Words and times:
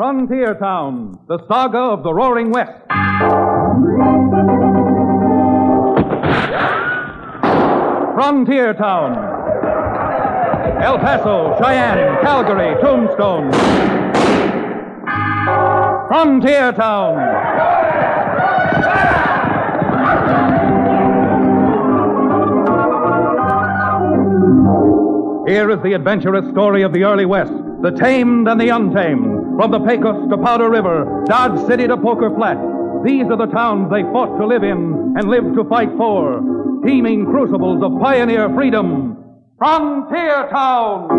Frontier 0.00 0.54
Town, 0.54 1.18
the 1.28 1.38
saga 1.46 1.76
of 1.76 2.02
the 2.02 2.14
Roaring 2.14 2.50
West. 2.50 2.72
Frontier 8.14 8.72
Town. 8.72 9.12
El 10.82 10.98
Paso, 11.00 11.54
Cheyenne, 11.60 12.16
Calgary, 12.22 12.80
Tombstone. 12.80 13.52
Frontier 16.08 16.72
Town. 16.72 17.18
Here 25.46 25.70
is 25.70 25.82
the 25.82 25.92
adventurous 25.92 26.50
story 26.52 26.84
of 26.84 26.94
the 26.94 27.04
early 27.04 27.26
West, 27.26 27.52
the 27.82 27.90
tamed 27.90 28.48
and 28.48 28.58
the 28.58 28.70
untamed, 28.70 29.29
from 29.60 29.72
the 29.72 29.80
Pecos 29.80 30.30
to 30.30 30.38
Powder 30.38 30.70
River, 30.70 31.22
Dodge 31.26 31.66
City 31.66 31.86
to 31.86 31.94
Poker 31.94 32.34
Flat. 32.34 32.56
These 33.04 33.26
are 33.26 33.36
the 33.36 33.52
towns 33.52 33.90
they 33.90 34.00
fought 34.04 34.38
to 34.38 34.46
live 34.46 34.62
in 34.62 35.14
and 35.18 35.28
lived 35.28 35.54
to 35.54 35.64
fight 35.64 35.90
for, 35.98 36.40
teeming 36.82 37.26
crucibles 37.26 37.82
of 37.82 38.00
pioneer 38.00 38.48
freedom. 38.54 39.22
Frontier 39.58 40.48
Town! 40.48 41.10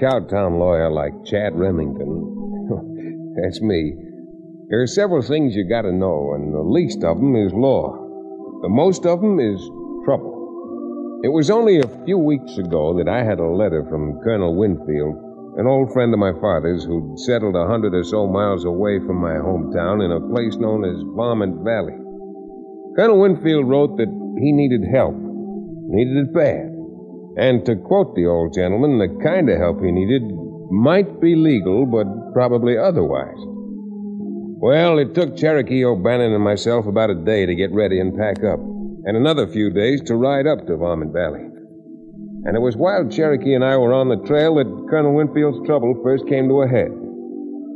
Cowtown 0.00 0.58
lawyer 0.58 0.90
like 0.90 1.24
Chad 1.24 1.54
Remington, 1.54 3.34
that's 3.36 3.60
me, 3.60 3.94
there 4.70 4.80
are 4.80 4.86
several 4.86 5.20
things 5.20 5.56
you 5.56 5.68
gotta 5.68 5.90
know, 5.90 6.32
and 6.34 6.54
the 6.54 6.62
least 6.62 7.02
of 7.02 7.18
them 7.18 7.34
is 7.34 7.52
law. 7.52 7.90
The 8.62 8.68
most 8.68 9.04
of 9.04 9.20
them 9.20 9.40
is 9.40 9.58
trouble. 10.04 11.20
It 11.24 11.28
was 11.28 11.50
only 11.50 11.80
a 11.80 12.04
few 12.06 12.18
weeks 12.18 12.56
ago 12.56 12.96
that 12.96 13.10
I 13.10 13.24
had 13.24 13.40
a 13.40 13.50
letter 13.50 13.84
from 13.90 14.20
Colonel 14.22 14.54
Winfield, 14.54 15.58
an 15.58 15.66
old 15.66 15.92
friend 15.92 16.14
of 16.14 16.20
my 16.20 16.32
father's 16.40 16.84
who'd 16.84 17.18
settled 17.18 17.56
a 17.56 17.66
hundred 17.66 17.94
or 17.94 18.04
so 18.04 18.28
miles 18.28 18.64
away 18.64 19.00
from 19.00 19.16
my 19.16 19.34
hometown 19.42 20.04
in 20.04 20.12
a 20.12 20.32
place 20.32 20.54
known 20.54 20.84
as 20.84 21.02
Varmint 21.16 21.64
Valley. 21.64 21.98
Colonel 22.94 23.18
Winfield 23.18 23.68
wrote 23.68 23.96
that 23.98 24.08
he 24.38 24.52
needed 24.52 24.86
help, 24.86 25.16
needed 25.18 26.16
it 26.16 26.32
bad. 26.32 26.69
And 27.36 27.64
to 27.66 27.76
quote 27.76 28.14
the 28.14 28.26
old 28.26 28.54
gentleman, 28.54 28.98
the 28.98 29.22
kind 29.22 29.48
of 29.48 29.58
help 29.58 29.82
he 29.82 29.92
needed 29.92 30.22
might 30.70 31.20
be 31.20 31.34
legal, 31.34 31.86
but 31.86 32.06
probably 32.32 32.76
otherwise. 32.76 33.38
Well, 34.62 34.98
it 34.98 35.14
took 35.14 35.36
Cherokee 35.36 35.84
O'Bannon 35.84 36.32
and 36.32 36.44
myself 36.44 36.86
about 36.86 37.10
a 37.10 37.14
day 37.14 37.46
to 37.46 37.54
get 37.54 37.72
ready 37.72 37.98
and 37.98 38.16
pack 38.16 38.44
up, 38.44 38.60
and 38.60 39.16
another 39.16 39.46
few 39.46 39.70
days 39.70 40.02
to 40.02 40.16
ride 40.16 40.46
up 40.46 40.66
to 40.66 40.76
Varmint 40.76 41.12
Valley. 41.12 41.46
And 42.44 42.56
it 42.56 42.60
was 42.60 42.76
while 42.76 43.08
Cherokee 43.08 43.54
and 43.54 43.64
I 43.64 43.76
were 43.76 43.92
on 43.92 44.08
the 44.08 44.22
trail 44.26 44.56
that 44.56 44.86
Colonel 44.88 45.14
Winfield's 45.14 45.66
trouble 45.66 45.98
first 46.02 46.26
came 46.26 46.48
to 46.48 46.62
a 46.62 46.68
head. 46.68 46.90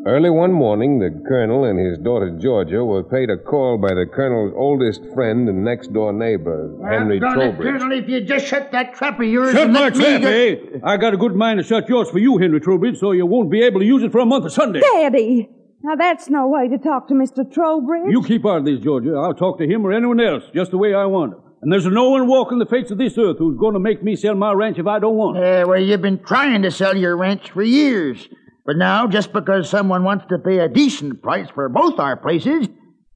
Early 0.06 0.28
one 0.28 0.52
morning, 0.52 0.98
the 0.98 1.08
colonel 1.26 1.64
and 1.64 1.78
his 1.78 1.96
daughter 1.98 2.28
Georgia 2.38 2.84
were 2.84 3.02
paid 3.02 3.30
a 3.30 3.38
call 3.38 3.78
by 3.78 3.94
the 3.94 4.04
colonel's 4.04 4.52
oldest 4.54 5.00
friend 5.14 5.48
and 5.48 5.64
next 5.64 5.94
door 5.94 6.12
neighbor, 6.12 6.76
Henry 6.86 7.18
Doggone 7.18 7.40
it, 7.40 7.52
Trowbridge. 7.52 7.80
Colonel, 7.80 7.98
if 7.98 8.08
you 8.10 8.20
just 8.20 8.46
shut 8.46 8.70
that 8.72 8.92
trap 8.94 9.18
of 9.18 9.24
yours 9.26 9.52
Shut 9.54 9.70
my 9.70 9.88
trap, 9.88 10.20
get- 10.20 10.74
eh? 10.74 10.78
I 10.84 10.98
got 10.98 11.14
a 11.14 11.16
good 11.16 11.34
mind 11.34 11.56
to 11.58 11.62
shut 11.62 11.88
yours 11.88 12.10
for 12.10 12.18
you, 12.18 12.36
Henry 12.36 12.60
Trowbridge, 12.60 12.98
so 12.98 13.12
you 13.12 13.24
won't 13.24 13.50
be 13.50 13.62
able 13.62 13.80
to 13.80 13.86
use 13.86 14.02
it 14.02 14.12
for 14.12 14.18
a 14.18 14.26
month 14.26 14.44
of 14.44 14.52
Sunday. 14.52 14.80
Daddy! 14.80 15.48
Now 15.82 15.94
that's 15.96 16.28
no 16.28 16.48
way 16.48 16.68
to 16.68 16.76
talk 16.76 17.08
to 17.08 17.14
Mr. 17.14 17.50
Trowbridge. 17.50 18.10
You 18.10 18.22
keep 18.24 18.44
out 18.44 18.58
of 18.58 18.64
this, 18.66 18.80
Georgia. 18.80 19.14
I'll 19.14 19.32
talk 19.32 19.56
to 19.58 19.66
him 19.66 19.86
or 19.86 19.92
anyone 19.92 20.20
else, 20.20 20.44
just 20.54 20.70
the 20.70 20.76
way 20.78 20.92
I 20.92 21.06
want 21.06 21.32
it. 21.32 21.38
And 21.62 21.72
there's 21.72 21.86
no 21.86 22.10
one 22.10 22.26
walking 22.26 22.58
the 22.58 22.66
face 22.66 22.90
of 22.90 22.98
this 22.98 23.16
earth 23.16 23.38
who's 23.38 23.56
going 23.58 23.72
to 23.72 23.80
make 23.80 24.02
me 24.02 24.16
sell 24.16 24.34
my 24.34 24.52
ranch 24.52 24.78
if 24.78 24.86
I 24.86 24.98
don't 24.98 25.16
want 25.16 25.38
it. 25.38 25.40
Yeah, 25.40 25.64
well, 25.64 25.80
you've 25.80 26.02
been 26.02 26.22
trying 26.22 26.60
to 26.60 26.70
sell 26.70 26.94
your 26.94 27.16
ranch 27.16 27.50
for 27.52 27.62
years. 27.62 28.28
But 28.66 28.76
now, 28.76 29.06
just 29.06 29.32
because 29.32 29.68
someone 29.68 30.04
wants 30.04 30.24
to 30.30 30.38
pay 30.38 30.58
a 30.58 30.68
decent 30.68 31.22
price 31.22 31.48
for 31.54 31.68
both 31.68 31.98
our 31.98 32.16
places, 32.16 32.68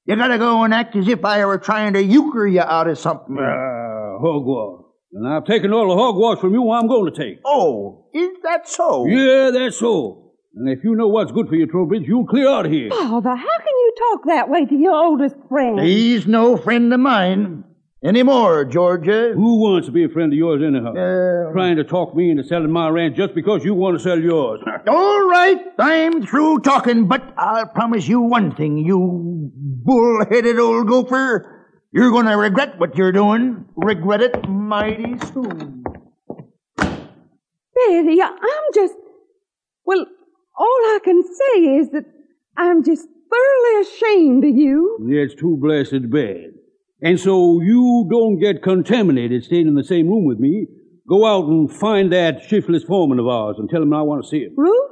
you 0.05 0.17
gotta 0.17 0.39
go 0.39 0.63
and 0.65 0.75
act 0.75 0.95
as 0.97 1.09
if 1.09 1.25
I 1.25 1.45
were 1.47 1.59
trying 1.59 1.95
to 1.95 2.03
euchre 2.03 2.47
you 2.47 2.61
out 2.61 2.89
of 2.89 2.99
something. 2.99 3.37
Ah, 3.39 4.19
hogwash. 4.21 4.85
And 5.13 5.27
I've 5.27 5.47
taken 5.47 5.73
all 5.73 5.89
the 5.89 5.97
hogwash 5.97 6.39
from 6.41 6.53
you 6.53 6.71
I'm 6.71 6.87
going 6.87 7.13
to 7.13 7.19
take. 7.19 7.41
oh, 7.47 8.07
is 8.13 8.31
that 8.43 8.69
so? 8.69 9.07
Yeah, 9.07 9.51
that's 9.51 9.79
so. 9.79 10.33
And 10.55 10.69
if 10.69 10.85
you 10.85 10.95
know 10.97 11.09
what's 11.09 11.33
good 11.33 11.49
for 11.49 11.55
you, 11.55 11.67
Trowbridge, 11.67 12.03
you'll 12.07 12.27
clear 12.27 12.49
out 12.49 12.67
of 12.67 12.73
here. 12.73 12.91
Father, 12.91 13.31
how 13.31 13.59
can 13.59 13.67
you 13.67 13.95
talk 13.99 14.27
that 14.27 14.49
way 14.51 14.67
to 14.67 14.75
your 14.75 14.95
oldest 14.95 15.37
friend? 15.49 15.79
He's 15.81 16.27
no 16.27 16.57
friend 16.57 16.93
of 16.93 17.01
mine 17.01 17.65
anymore, 18.05 18.65
Georgia. 18.65 19.33
Who 19.35 19.61
wants 19.61 19.87
to 19.87 19.93
be 19.93 20.05
a 20.05 20.09
friend 20.09 20.33
of 20.33 20.37
yours 20.39 20.63
anyhow? 20.63 20.93
Uh, 20.93 21.53
Trying 21.53 21.77
to 21.77 21.85
talk 21.85 22.15
me 22.15 22.31
into 22.31 22.45
selling 22.45 22.71
my 22.71 22.89
ranch 22.89 23.17
just 23.17 23.35
because 23.35 23.65
you 23.65 23.75
want 23.75 23.97
to 23.99 24.03
sell 24.03 24.19
yours. 24.19 24.61
all 24.87 25.29
right, 25.29 25.59
I'm 25.79 26.25
through 26.27 26.61
talking, 26.61 27.07
but 27.09 27.23
I'll 27.37 27.67
promise 27.67 28.07
you 28.09 28.21
one 28.21 28.55
thing, 28.55 28.79
you 28.79 29.51
bull-headed 29.55 30.59
old 30.59 30.87
gopher. 30.89 31.55
You're 31.91 32.11
gonna 32.11 32.37
regret 32.37 32.79
what 32.79 32.97
you're 32.97 33.13
doing. 33.13 33.65
Regret 33.77 34.21
it 34.21 34.49
mighty 34.49 35.17
soon. 35.33 35.83
Daddy, 36.77 38.21
I- 38.21 38.39
I'm 38.41 38.73
just. 38.75 38.95
Well, 39.87 40.05
all 40.59 40.67
I 40.95 40.99
can 41.03 41.23
say 41.23 41.77
is 41.77 41.91
that 41.91 42.05
I'm 42.59 42.85
just 42.85 43.07
thoroughly 43.07 43.81
ashamed 43.83 44.45
of 44.45 44.55
you. 44.55 44.99
That's 45.09 45.35
too 45.41 45.57
blessed 45.59 46.11
bad. 46.11 46.51
And 47.01 47.21
so 47.21 47.61
you 47.61 48.09
don't 48.11 48.41
get 48.41 48.63
contaminated 48.63 49.45
staying 49.45 49.69
in 49.69 49.75
the 49.75 49.85
same 49.85 50.09
room 50.09 50.25
with 50.25 50.39
me. 50.39 50.67
Go 51.09 51.25
out 51.25 51.47
and 51.49 51.73
find 51.73 52.13
that 52.13 52.43
shiftless 52.49 52.85
foreman 52.85 53.19
of 53.19 53.27
ours 53.27 53.57
and 53.59 53.69
tell 53.71 53.83
him 53.83 53.95
I 53.95 54.03
want 54.03 54.25
to 54.25 54.29
see 54.29 54.41
him. 54.41 54.55
Root? 54.57 54.91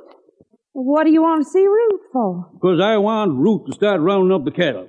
What 0.72 1.04
do 1.04 1.12
you 1.12 1.22
want 1.22 1.44
to 1.44 1.50
see 1.50 1.66
Root 1.66 2.00
for? 2.12 2.50
Because 2.54 2.80
I 2.80 2.96
want 2.98 3.32
Root 3.38 3.66
to 3.66 3.72
start 3.72 4.00
rounding 4.00 4.32
up 4.32 4.44
the 4.44 4.50
cattle. 4.50 4.88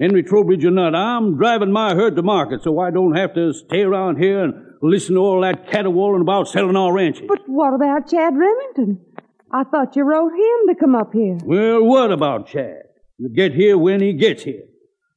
Henry 0.00 0.22
Trowbridge 0.22 0.64
or 0.64 0.70
not, 0.70 0.94
I'm 0.94 1.36
driving 1.36 1.72
my 1.72 1.94
herd 1.94 2.16
to 2.16 2.22
market 2.22 2.62
so 2.62 2.78
I 2.78 2.90
don't 2.90 3.16
have 3.16 3.34
to 3.34 3.52
stay 3.52 3.82
around 3.82 4.18
here 4.18 4.42
and 4.44 4.54
listen 4.82 5.14
to 5.16 5.20
all 5.20 5.40
that 5.42 5.70
caterwauling 5.70 6.22
about 6.22 6.48
selling 6.48 6.76
our 6.76 6.92
ranches. 6.92 7.24
But 7.28 7.40
what 7.46 7.74
about 7.74 8.08
Chad 8.10 8.34
Remington? 8.36 9.04
I 9.52 9.64
thought 9.64 9.94
you 9.96 10.04
wrote 10.04 10.32
him 10.32 10.74
to 10.74 10.74
come 10.80 10.94
up 10.94 11.12
here. 11.12 11.36
Well, 11.44 11.84
what 11.84 12.10
about 12.10 12.48
Chad? 12.48 12.82
He'll 13.18 13.28
get 13.34 13.52
here 13.52 13.76
when 13.76 14.00
he 14.00 14.14
gets 14.14 14.42
here. 14.42 14.62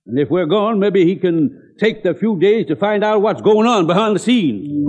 And 0.07 0.19
if 0.19 0.29
we're 0.29 0.45
gone, 0.45 0.79
maybe 0.79 1.03
he 1.03 1.15
can 1.15 1.73
take 1.79 2.03
the 2.03 2.13
few 2.13 2.39
days 2.39 2.67
to 2.67 2.75
find 2.75 3.03
out 3.03 3.23
what's 3.23 3.41
going 3.41 3.65
on 3.65 3.87
behind 3.87 4.15
the 4.15 4.19
scenes. 4.19 4.85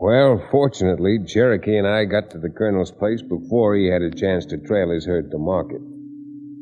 Well, 0.00 0.44
fortunately, 0.50 1.20
Cherokee 1.24 1.76
and 1.76 1.86
I 1.86 2.06
got 2.06 2.30
to 2.30 2.38
the 2.38 2.50
colonel's 2.50 2.90
place 2.90 3.22
before 3.22 3.76
he 3.76 3.86
had 3.86 4.02
a 4.02 4.10
chance 4.10 4.44
to 4.46 4.58
trail 4.58 4.90
his 4.90 5.06
herd 5.06 5.30
to 5.30 5.38
market. 5.38 5.80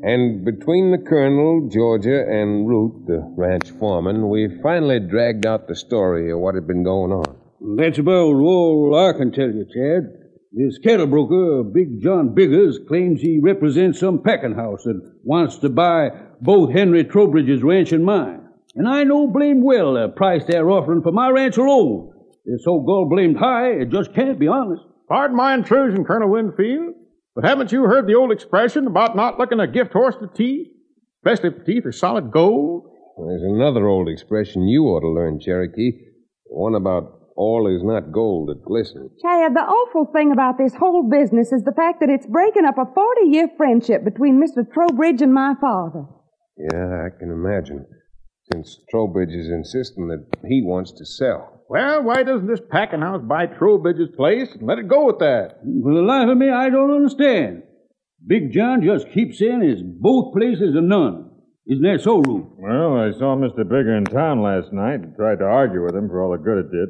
And 0.03 0.44
between 0.44 0.91
the 0.91 0.98
colonel, 0.98 1.71
Georgia, 1.72 2.21
and 2.28 2.68
Root, 2.68 3.06
the 3.06 3.22
ranch 3.39 3.71
foreman, 3.71 4.28
we 4.28 4.60
finally 4.63 5.01
dragged 5.01 5.47
out 5.47 5.68
the 5.68 5.74
story 5.74 6.30
of 6.30 6.39
what 6.39 6.54
had 6.54 6.66
been 6.66 6.84
going 6.84 7.13
on. 7.13 7.36
That's 7.78 7.98
about 7.98 8.34
all 8.34 8.95
I 8.95 9.16
can 9.16 9.33
tell 9.33 9.51
you, 9.51 9.65
Chad. 9.65 10.19
This 10.52 10.78
cattle 10.78 11.06
broker, 11.06 11.62
Big 11.62 12.00
John 12.00 12.34
Biggers, 12.34 12.80
claims 12.88 13.20
he 13.20 13.38
represents 13.41 14.00
some 14.00 14.20
packing 14.20 14.56
house 14.56 14.82
that 14.82 15.00
wants 15.22 15.58
to 15.58 15.68
buy 15.68 16.10
both 16.41 16.72
Henry 16.72 17.04
Trowbridge's 17.04 17.62
ranch 17.62 17.92
and 17.92 18.04
mine. 18.04 18.48
And 18.74 18.88
I 18.88 19.04
know 19.04 19.28
blame 19.28 19.62
well 19.62 19.94
the 19.94 20.08
price 20.08 20.44
they're 20.44 20.68
offering 20.68 21.02
for 21.02 21.12
my 21.12 21.28
ranch 21.28 21.56
alone. 21.56 22.12
It's 22.44 22.64
so 22.64 22.80
gall 22.80 23.08
blamed 23.08 23.36
high, 23.36 23.70
it 23.70 23.91
just 23.91 24.12
can't 24.12 24.41
be 24.41 24.48
honest. 24.48 24.82
Pardon 25.08 25.36
my 25.36 25.54
intrusion, 25.54 26.04
Colonel 26.04 26.30
Winfield, 26.30 26.94
but 27.36 27.44
haven't 27.44 27.70
you 27.70 27.84
heard 27.84 28.08
the 28.08 28.14
old 28.14 28.32
expression 28.32 28.88
about 28.88 29.14
not 29.14 29.38
looking 29.38 29.60
a 29.60 29.68
gift 29.68 29.92
horse 29.92 30.16
to 30.20 30.26
teeth? 30.34 30.66
Especially 31.24 31.50
if 31.50 31.58
the 31.58 31.72
teeth 31.72 31.86
are 31.86 31.92
solid 31.92 32.32
gold? 32.32 32.91
There's 33.16 33.42
another 33.42 33.86
old 33.86 34.08
expression 34.08 34.66
you 34.66 34.82
ought 34.86 35.00
to 35.00 35.08
learn, 35.08 35.38
Cherokee. 35.38 35.92
One 36.46 36.74
about 36.74 37.19
all 37.36 37.66
is 37.66 37.82
not 37.82 38.12
gold 38.12 38.48
that 38.48 38.65
glistens. 38.65 39.10
Chad, 39.22 39.54
the 39.54 39.60
awful 39.60 40.06
thing 40.12 40.32
about 40.32 40.59
this 40.59 40.74
whole 40.74 41.09
business 41.09 41.53
is 41.53 41.65
the 41.65 41.72
fact 41.72 42.00
that 42.00 42.10
it's 42.10 42.27
breaking 42.27 42.65
up 42.65 42.78
a 42.78 42.86
40 42.94 43.27
year 43.27 43.48
friendship 43.56 44.04
between 44.04 44.42
Mr. 44.42 44.65
Trowbridge 44.72 45.22
and 45.22 45.32
my 45.32 45.54
father. 45.60 46.04
Yeah, 46.56 47.06
I 47.06 47.18
can 47.18 47.30
imagine. 47.30 47.86
Since 48.53 48.80
Trowbridge 48.91 49.32
is 49.32 49.48
insisting 49.48 50.09
that 50.09 50.27
he 50.48 50.62
wants 50.62 50.92
to 50.92 51.06
sell. 51.06 51.62
Well, 51.68 52.03
why 52.03 52.24
doesn't 52.24 52.48
this 52.48 52.60
packing 52.68 53.00
house 53.00 53.22
buy 53.22 53.47
Trowbridge's 53.47 54.10
place 54.16 54.48
and 54.53 54.66
let 54.66 54.80
it 54.80 54.88
go 54.88 55.06
with 55.06 55.21
that? 55.21 55.60
For 55.62 55.94
the 55.94 56.03
life 56.03 56.28
of 56.28 56.36
me, 56.36 56.50
I 56.50 56.68
don't 56.68 56.91
understand. 56.91 57.62
Big 58.27 58.53
John 58.53 58.82
just 58.82 59.10
keeps 59.12 59.38
saying 59.38 59.62
it's 59.62 59.80
both 59.82 60.34
places 60.34 60.74
or 60.74 60.82
none. 60.82 61.30
Isn't 61.66 61.84
that 61.84 62.00
so, 62.03 62.18
Root? 62.18 62.47
Well, 62.59 62.98
I 62.98 63.12
saw 63.12 63.36
Mr. 63.36 63.62
Bigger 63.62 63.97
in 63.97 64.04
town 64.04 64.42
last 64.42 64.72
night 64.72 65.00
and 65.00 65.15
tried 65.15 65.38
to 65.38 65.44
argue 65.44 65.84
with 65.84 65.94
him 65.94 66.09
for 66.09 66.21
all 66.21 66.32
the 66.32 66.38
good 66.38 66.59
it 66.59 66.71
did. 66.72 66.88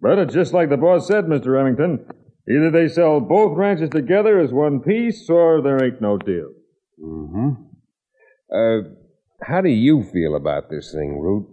But 0.00 0.18
it's 0.18 0.34
just 0.34 0.52
like 0.52 0.68
the 0.68 0.76
boss 0.76 1.08
said, 1.08 1.24
Mr. 1.24 1.48
Remington. 1.48 2.06
Either 2.48 2.70
they 2.70 2.88
sell 2.88 3.20
both 3.20 3.56
ranches 3.56 3.90
together 3.90 4.38
as 4.38 4.52
one 4.52 4.80
piece, 4.80 5.28
or 5.28 5.60
there 5.60 5.84
ain't 5.84 6.00
no 6.00 6.16
deal. 6.16 6.50
Mm-hmm. 7.02 7.50
Uh, 8.50 8.94
how 9.42 9.60
do 9.60 9.68
you 9.68 10.02
feel 10.02 10.34
about 10.34 10.70
this 10.70 10.92
thing, 10.92 11.18
Root? 11.18 11.46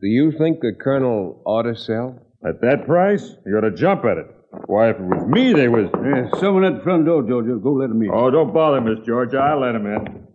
Do 0.00 0.06
you 0.06 0.30
think 0.30 0.60
the 0.60 0.72
colonel 0.78 1.42
ought 1.44 1.62
to 1.62 1.74
sell? 1.74 2.22
At 2.46 2.60
that 2.60 2.86
price, 2.86 3.34
you 3.44 3.56
ought 3.56 3.62
to 3.62 3.74
jump 3.74 4.04
at 4.04 4.18
it. 4.18 4.26
Why, 4.66 4.90
if 4.90 4.96
it 4.96 5.02
was 5.02 5.26
me, 5.26 5.52
they 5.52 5.68
was. 5.68 5.90
Uh, 5.92 6.38
someone 6.38 6.64
at 6.64 6.76
the 6.76 6.82
front 6.84 7.06
door, 7.06 7.22
Georgia. 7.22 7.56
Go 7.62 7.72
let 7.72 7.90
him 7.90 8.02
in. 8.02 8.10
Oh, 8.12 8.30
don't 8.30 8.54
bother, 8.54 8.80
Miss 8.80 9.04
Georgia. 9.04 9.38
I'll 9.38 9.60
let 9.60 9.74
him 9.74 9.86
in. 9.86 10.26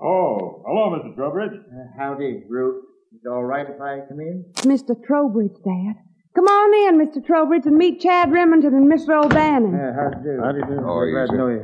Oh, 0.00 0.62
hello, 0.66 0.96
Mr. 0.96 1.14
Trowbridge. 1.14 1.52
Uh, 1.52 1.98
howdy, 1.98 2.44
Root. 2.48 2.84
Is 3.12 3.20
it 3.24 3.28
all 3.28 3.44
right 3.44 3.66
if 3.68 3.80
I 3.80 4.00
come 4.08 4.20
in? 4.20 4.44
Mr. 4.58 4.94
Trowbridge, 5.06 5.56
Dad. 5.64 5.94
Come 6.34 6.44
on 6.46 6.94
in, 6.94 7.06
Mr. 7.06 7.24
Trowbridge, 7.24 7.66
and 7.66 7.76
meet 7.76 8.00
Chad 8.00 8.30
Remington 8.32 8.74
and 8.74 8.90
Mr. 8.90 9.24
O'Bannon. 9.24 9.74
Uh, 9.74 9.92
how 9.94 10.10
do 10.10 10.28
you 10.28 10.36
do? 10.36 10.42
How 10.42 10.52
do 10.52 10.58
you 10.58 10.64
do? 10.66 10.84
How 10.84 10.98
are 10.98 11.06
you, 11.08 11.14
Glad 11.14 11.30
to 11.30 11.36
know 11.36 11.48
you. 11.48 11.62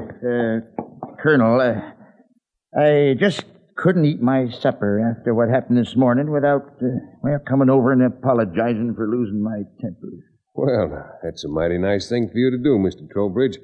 Uh, 1.08 1.16
Colonel, 1.22 1.61
uh, 1.61 2.78
I 2.78 3.14
just 3.19 3.44
couldn't 3.76 4.05
eat 4.05 4.20
my 4.20 4.49
supper 4.50 5.00
after 5.16 5.34
what 5.34 5.49
happened 5.49 5.78
this 5.78 5.96
morning 5.96 6.31
without, 6.31 6.62
uh, 6.82 6.87
well, 7.22 7.38
coming 7.49 7.70
over 7.70 7.93
and 7.93 8.02
apologizing 8.02 8.94
for 8.96 9.08
losing 9.08 9.43
my 9.43 9.62
temper. 9.81 10.08
Well, 10.55 11.19
that's 11.22 11.44
a 11.44 11.49
mighty 11.49 11.78
nice 11.78 12.08
thing 12.08 12.28
for 12.28 12.38
you 12.38 12.50
to 12.50 12.58
do, 12.58 12.78
Mr. 12.78 13.08
Trowbridge. 13.11 13.58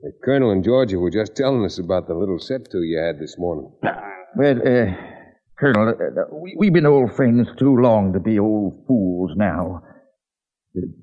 The 0.00 0.12
colonel 0.24 0.52
and 0.52 0.62
Georgia 0.64 0.98
were 0.98 1.10
just 1.10 1.34
telling 1.34 1.64
us 1.64 1.78
about 1.78 2.06
the 2.06 2.14
little 2.14 2.38
set-to 2.38 2.82
you 2.82 2.98
had 2.98 3.18
this 3.18 3.36
morning. 3.36 3.72
Well, 4.36 4.58
uh, 4.58 4.94
Colonel, 5.58 5.88
uh, 5.88 6.34
we, 6.36 6.54
we've 6.56 6.72
been 6.72 6.86
old 6.86 7.16
friends 7.16 7.48
too 7.58 7.76
long 7.76 8.12
to 8.12 8.20
be 8.20 8.38
old 8.38 8.84
fools 8.86 9.32
now. 9.34 9.82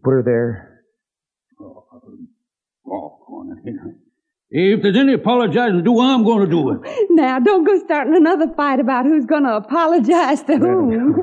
Put 0.04 0.12
her 0.12 0.24
there. 0.24 0.82
Oh, 1.62 1.86
go 3.28 3.34
on 3.34 3.52
ahead. 3.52 3.96
If 4.50 4.84
there's 4.84 4.96
any 4.96 5.14
apologizing 5.14 5.78
to 5.78 5.82
do, 5.82 6.00
I'm 6.00 6.24
going 6.24 6.46
to 6.46 6.50
do 6.50 6.72
it. 6.72 7.08
Now, 7.10 7.40
don't 7.40 7.66
go 7.66 7.78
starting 7.84 8.16
another 8.16 8.48
fight 8.56 8.80
about 8.80 9.06
who's 9.06 9.26
going 9.26 9.44
to 9.44 9.56
apologize 9.56 10.44
to 10.44 10.58
whom. 10.58 11.16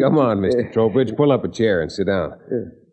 Come 0.00 0.18
on, 0.18 0.38
Mr. 0.38 0.72
Trowbridge. 0.72 1.14
Pull 1.16 1.32
up 1.32 1.44
a 1.44 1.48
chair 1.48 1.82
and 1.82 1.90
sit 1.90 2.06
down. 2.06 2.32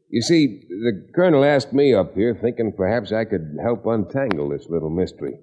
You 0.10 0.22
see, 0.22 0.64
the 0.68 1.08
colonel 1.14 1.44
asked 1.44 1.74
me 1.74 1.94
up 1.94 2.16
here, 2.16 2.38
thinking 2.42 2.74
perhaps 2.76 3.12
I 3.12 3.26
could 3.26 3.58
help 3.62 3.86
untangle 3.86 4.50
this 4.50 4.66
little 4.70 4.90
mystery. 4.90 5.40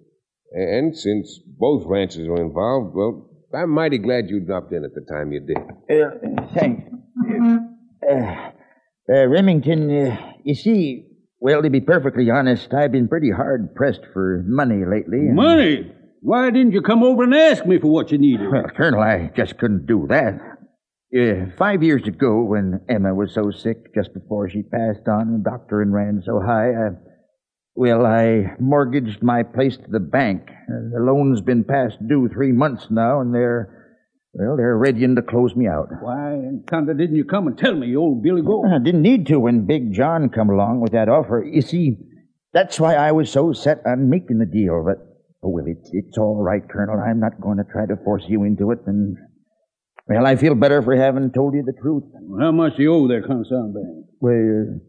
And 0.52 0.96
since 0.96 1.38
both 1.58 1.84
ranches 1.86 2.26
are 2.28 2.40
involved, 2.40 2.94
well, 2.94 3.30
I'm 3.54 3.70
mighty 3.70 3.98
glad 3.98 4.28
you 4.28 4.40
dropped 4.40 4.72
in 4.72 4.84
at 4.84 4.94
the 4.94 5.02
time 5.02 5.32
you 5.32 5.40
did. 5.40 5.58
Uh, 5.90 6.46
thanks. 6.54 6.82
Uh, 8.10 8.50
uh, 9.08 9.26
Remington, 9.26 9.90
uh, 9.90 10.32
you 10.44 10.54
see, 10.54 11.06
well, 11.40 11.62
to 11.62 11.70
be 11.70 11.80
perfectly 11.80 12.30
honest, 12.30 12.72
I've 12.72 12.92
been 12.92 13.08
pretty 13.08 13.30
hard 13.30 13.74
pressed 13.74 14.02
for 14.12 14.42
money 14.46 14.84
lately. 14.84 15.18
and- 15.26 15.36
Money? 15.36 15.92
Why 16.20 16.48
didn't 16.50 16.72
you 16.72 16.80
come 16.80 17.02
over 17.02 17.24
and 17.24 17.34
ask 17.34 17.66
me 17.66 17.78
for 17.78 17.88
what 17.88 18.10
you 18.10 18.16
needed? 18.16 18.50
Well, 18.50 18.64
Colonel, 18.74 19.00
I 19.00 19.30
just 19.36 19.58
couldn't 19.58 19.84
do 19.86 20.06
that. 20.08 20.40
Uh, 21.14 21.50
five 21.58 21.82
years 21.82 22.06
ago, 22.08 22.42
when 22.42 22.80
Emma 22.88 23.14
was 23.14 23.32
so 23.34 23.50
sick, 23.50 23.94
just 23.94 24.14
before 24.14 24.48
she 24.48 24.62
passed 24.62 25.06
on, 25.06 25.32
the 25.32 25.50
doctor 25.50 25.82
and 25.82 25.92
ran 25.92 26.22
so 26.24 26.40
high, 26.40 26.70
I, 26.70 26.88
well, 27.74 28.06
I 28.06 28.54
mortgaged 28.58 29.22
my 29.22 29.42
place 29.42 29.76
to 29.76 29.90
the 29.90 30.00
bank. 30.00 30.48
Uh, 30.48 30.88
the 30.94 31.00
loan's 31.00 31.42
been 31.42 31.62
past 31.62 31.98
due 32.08 32.28
three 32.28 32.52
months 32.52 32.86
now, 32.90 33.20
and 33.20 33.34
they're, 33.34 33.83
well, 34.34 34.56
they're 34.56 34.76
readying 34.76 35.14
to 35.14 35.22
close 35.22 35.54
me 35.54 35.68
out. 35.68 35.88
Why 36.00 36.32
in 36.32 36.64
thunder 36.68 36.92
didn't 36.92 37.16
you 37.16 37.24
come 37.24 37.46
and 37.46 37.56
tell 37.56 37.74
me, 37.74 37.86
you 37.86 38.00
old 38.00 38.22
Billy 38.22 38.42
Goat? 38.42 38.66
I 38.66 38.78
didn't 38.78 39.02
need 39.02 39.26
to 39.28 39.38
when 39.38 39.66
Big 39.66 39.92
John 39.92 40.28
come 40.28 40.50
along 40.50 40.80
with 40.80 40.92
that 40.92 41.08
offer. 41.08 41.44
You 41.44 41.62
see, 41.62 41.98
that's 42.52 42.80
why 42.80 42.96
I 42.96 43.12
was 43.12 43.30
so 43.30 43.52
set 43.52 43.78
on 43.86 44.10
making 44.10 44.38
the 44.38 44.46
deal. 44.46 44.84
But 44.84 44.98
oh, 45.42 45.50
well, 45.50 45.64
it's 45.66 45.88
it's 45.92 46.18
all 46.18 46.42
right, 46.42 46.62
Colonel. 46.68 46.98
I'm 46.98 47.20
not 47.20 47.40
going 47.40 47.58
to 47.58 47.64
try 47.64 47.86
to 47.86 47.96
force 48.04 48.24
you 48.26 48.42
into 48.42 48.72
it. 48.72 48.80
And 48.86 49.16
well, 50.08 50.26
I 50.26 50.36
feel 50.36 50.54
better 50.54 50.82
for 50.82 50.96
having 50.96 51.30
told 51.30 51.54
you 51.54 51.62
the 51.62 51.80
truth. 51.80 52.04
How 52.40 52.50
much 52.50 52.76
do 52.76 52.82
you 52.82 52.92
owe 52.92 53.08
that 53.08 53.24
consigned 53.26 53.74
bank? 53.74 54.06
Well, 54.20 54.80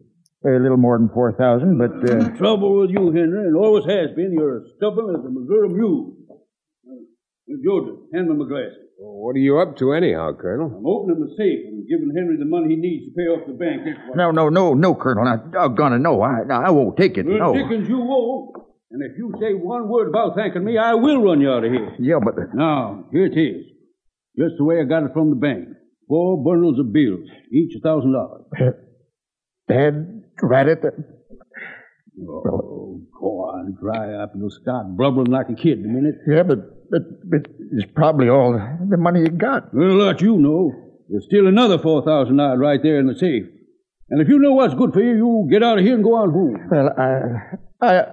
a 0.44 0.58
little 0.58 0.76
more 0.76 0.98
than 0.98 1.08
four 1.08 1.32
thousand, 1.32 1.78
but 1.78 1.90
uh, 2.08 2.36
Trouble 2.36 2.80
with 2.80 2.90
you, 2.90 3.10
Henry, 3.12 3.46
and 3.46 3.56
always 3.56 3.84
has 3.84 4.14
been, 4.14 4.32
you're 4.32 4.58
as 4.58 4.70
stubborn 4.76 5.14
as 5.16 5.24
a 5.24 5.30
Missouri 5.30 5.68
mule. 5.70 6.14
Uh, 6.30 7.54
Georgia, 7.64 7.96
hand 8.14 8.28
me 8.28 8.36
my 8.36 8.48
glasses. 8.48 8.85
What 8.98 9.36
are 9.36 9.38
you 9.38 9.58
up 9.58 9.76
to 9.78 9.92
anyhow, 9.92 10.32
Colonel? 10.40 10.72
I'm 10.74 10.86
opening 10.86 11.20
the 11.20 11.28
safe 11.36 11.66
and 11.68 11.86
giving 11.86 12.12
Henry 12.16 12.36
the 12.38 12.46
money 12.46 12.74
he 12.74 12.76
needs 12.80 13.04
to 13.06 13.12
pay 13.12 13.24
off 13.28 13.46
the 13.46 13.52
bank. 13.52 13.82
No, 14.14 14.30
no, 14.30 14.48
no, 14.48 14.72
no, 14.74 14.94
Colonel. 14.94 15.24
Not 15.24 15.50
doggone 15.52 15.92
it, 15.94 15.98
no. 15.98 16.22
I, 16.22 16.40
I 16.48 16.70
won't 16.70 16.96
take 16.96 17.18
it. 17.18 17.26
Well, 17.26 17.52
No. 17.52 17.54
Dickens, 17.54 17.88
you 17.88 17.98
won't. 17.98 18.56
And 18.90 19.02
if 19.02 19.18
you 19.18 19.34
say 19.40 19.52
one 19.52 19.88
word 19.88 20.08
about 20.08 20.34
thanking 20.36 20.64
me, 20.64 20.78
I 20.78 20.94
will 20.94 21.22
run 21.22 21.40
you 21.40 21.50
out 21.50 21.64
of 21.64 21.72
here. 21.72 21.94
Yeah, 21.98 22.20
but 22.24 22.34
Now, 22.54 23.04
here 23.12 23.26
it 23.26 23.36
is. 23.36 23.66
Just 24.38 24.54
the 24.58 24.64
way 24.64 24.80
I 24.80 24.84
got 24.84 25.02
it 25.04 25.12
from 25.12 25.30
the 25.30 25.36
bank. 25.36 25.68
Four 26.08 26.42
bundles 26.42 26.78
of 26.78 26.92
bills, 26.92 27.28
each 27.52 27.74
a 27.76 27.80
thousand 27.80 28.12
dollars. 28.12 28.44
Dad, 29.68 30.22
rat 30.40 30.68
it. 30.68 30.84
Oh, 32.18 33.00
go 33.20 33.26
on, 33.26 33.76
dry 33.80 34.14
up. 34.22 34.32
You'll 34.36 34.50
start 34.50 34.96
blubbering 34.96 35.26
like 35.26 35.48
a 35.50 35.54
kid 35.54 35.78
in 35.80 35.84
a 35.84 35.88
minute. 35.88 36.14
Yeah, 36.26 36.44
but 36.44 36.90
but 36.90 37.02
but 37.28 37.50
it's 37.72 37.90
probably 37.94 38.28
all 38.28 38.52
the 38.52 38.96
money 38.96 39.20
you 39.20 39.28
got. 39.28 39.74
Well, 39.74 39.96
let 39.96 40.20
you 40.22 40.38
know. 40.38 40.72
There's 41.08 41.26
still 41.26 41.46
another 41.46 41.78
four 41.78 42.02
thousand 42.02 42.38
dollars 42.38 42.58
right 42.58 42.82
there 42.82 42.98
in 42.98 43.06
the 43.06 43.14
safe. 43.14 43.44
And 44.08 44.22
if 44.22 44.28
you 44.28 44.38
know 44.38 44.52
what's 44.52 44.74
good 44.74 44.92
for 44.92 45.00
you, 45.00 45.16
you 45.16 45.48
get 45.50 45.62
out 45.62 45.78
of 45.78 45.84
here 45.84 45.94
and 45.94 46.04
go 46.04 46.14
on 46.14 46.30
home. 46.30 46.68
Well, 46.70 46.90
I, 46.96 47.86
I, 47.86 48.04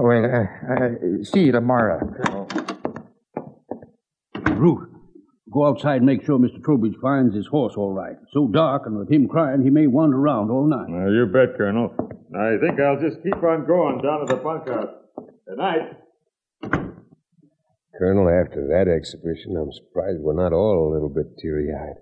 well, 0.00 0.24
I, 0.24 0.84
I 0.84 1.22
see 1.22 1.44
you 1.44 1.52
tomorrow. 1.52 2.00
Root, 4.56 4.88
go 5.52 5.66
outside 5.66 5.96
and 5.96 6.06
make 6.06 6.24
sure 6.24 6.38
Mr. 6.38 6.62
Trowbridge 6.64 6.96
finds 7.00 7.34
his 7.34 7.46
horse 7.46 7.74
all 7.76 7.92
right. 7.92 8.16
It's 8.22 8.32
so 8.32 8.48
dark, 8.48 8.84
and 8.86 8.98
with 8.98 9.10
him 9.12 9.28
crying, 9.28 9.62
he 9.62 9.70
may 9.70 9.86
wander 9.86 10.16
around 10.16 10.50
all 10.50 10.66
night. 10.66 10.88
Uh, 10.90 11.10
you 11.10 11.26
bet, 11.26 11.56
Colonel. 11.58 11.94
I 12.34 12.58
think 12.60 12.78
I'll 12.78 13.00
just 13.00 13.22
keep 13.24 13.42
on 13.42 13.66
going 13.66 14.00
down 14.02 14.20
to 14.20 14.26
the 14.26 14.36
bunkhouse. 14.36 14.94
Good 15.16 15.58
night. 15.58 15.96
Colonel, 17.98 18.28
after 18.28 18.68
that 18.68 18.86
exhibition, 18.88 19.56
I'm 19.56 19.72
surprised 19.72 20.20
we're 20.20 20.40
not 20.40 20.52
all 20.52 20.88
a 20.88 20.94
little 20.94 21.08
bit 21.08 21.36
teary-eyed. 21.38 21.96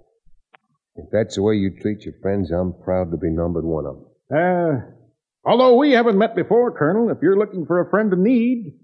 If 0.96 1.06
that's 1.10 1.36
the 1.36 1.42
way 1.42 1.54
you 1.54 1.70
treat 1.80 2.02
your 2.02 2.14
friends, 2.20 2.50
I'm 2.50 2.74
proud 2.84 3.10
to 3.10 3.16
be 3.16 3.30
numbered 3.30 3.64
one 3.64 3.86
of 3.86 3.96
them. 3.96 4.04
Uh, 4.30 5.48
although 5.48 5.76
we 5.76 5.92
haven't 5.92 6.18
met 6.18 6.36
before, 6.36 6.76
Colonel, 6.76 7.10
if 7.10 7.18
you're 7.22 7.38
looking 7.38 7.64
for 7.64 7.80
a 7.80 7.88
friend 7.88 8.12
in 8.12 8.22
need, 8.22 8.74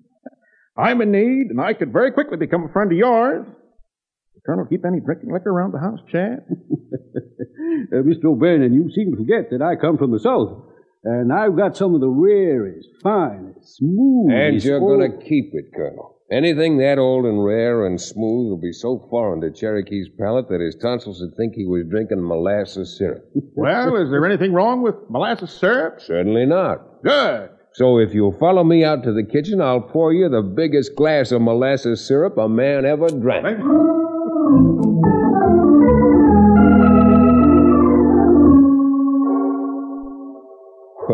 I'm 0.76 1.02
in 1.02 1.12
need, 1.12 1.50
and 1.50 1.60
I 1.60 1.74
could 1.74 1.92
very 1.92 2.10
quickly 2.12 2.38
become 2.38 2.64
a 2.64 2.72
friend 2.72 2.90
of 2.90 2.96
yours. 2.96 3.46
Colonel, 4.46 4.66
keep 4.66 4.84
any 4.86 5.00
drinking 5.00 5.32
liquor 5.32 5.50
around 5.50 5.72
the 5.72 5.80
house, 5.80 6.00
Chad? 6.10 6.46
Uh, 7.92 7.96
Mr. 7.96 8.26
O'Bannon, 8.26 8.72
you 8.72 8.90
seem 8.94 9.10
to 9.10 9.16
forget 9.16 9.50
that 9.50 9.62
I 9.62 9.74
come 9.76 9.96
from 9.96 10.10
the 10.10 10.18
South. 10.18 10.64
And 11.04 11.32
I've 11.32 11.56
got 11.56 11.76
some 11.76 11.94
of 11.94 12.00
the 12.00 12.08
rarest, 12.08 12.88
finest, 13.02 13.76
smoothest. 13.76 14.34
And 14.34 14.64
you're 14.64 14.80
going 14.80 15.10
to 15.10 15.18
keep 15.18 15.50
it, 15.52 15.66
Colonel. 15.74 16.16
Anything 16.32 16.78
that 16.78 16.98
old 16.98 17.26
and 17.26 17.44
rare 17.44 17.84
and 17.86 18.00
smooth 18.00 18.48
will 18.48 18.60
be 18.60 18.72
so 18.72 19.06
foreign 19.10 19.42
to 19.42 19.50
Cherokee's 19.50 20.08
palate 20.18 20.48
that 20.48 20.60
his 20.60 20.74
tonsils 20.76 21.20
would 21.20 21.36
think 21.36 21.54
he 21.54 21.66
was 21.66 21.84
drinking 21.90 22.26
molasses 22.26 22.96
syrup. 22.96 23.22
well, 23.54 23.96
is 23.96 24.10
there 24.10 24.24
anything 24.24 24.54
wrong 24.54 24.80
with 24.80 24.94
molasses 25.10 25.50
syrup? 25.50 26.00
Certainly 26.00 26.46
not. 26.46 27.02
Good. 27.04 27.50
So 27.74 27.98
if 27.98 28.14
you'll 28.14 28.38
follow 28.38 28.64
me 28.64 28.84
out 28.84 29.02
to 29.02 29.12
the 29.12 29.24
kitchen, 29.24 29.60
I'll 29.60 29.82
pour 29.82 30.12
you 30.12 30.28
the 30.28 30.42
biggest 30.42 30.96
glass 30.96 31.30
of 31.32 31.42
molasses 31.42 32.06
syrup 32.06 32.38
a 32.38 32.48
man 32.48 32.86
ever 32.86 33.08
drank. 33.08 33.58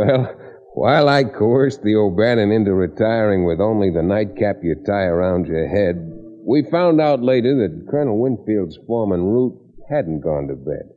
Well, 0.01 0.35
while 0.73 1.09
I 1.11 1.25
coerced 1.25 1.83
the 1.83 1.97
O'Bannon 1.97 2.51
into 2.51 2.73
retiring 2.73 3.45
with 3.45 3.61
only 3.61 3.91
the 3.91 4.03
nightcap 4.03 4.57
you 4.63 4.77
tie 4.87 5.05
around 5.05 5.47
your 5.47 5.69
head, 5.69 5.97
we 6.43 6.63
found 6.71 7.03
out 7.03 7.21
later 7.23 7.55
that 7.57 7.87
Colonel 7.91 8.19
Winfield's 8.19 8.79
foreman, 8.87 9.25
Root, 9.25 9.61
hadn't 9.91 10.23
gone 10.23 10.49
to 10.49 10.57
bed. 10.57 10.89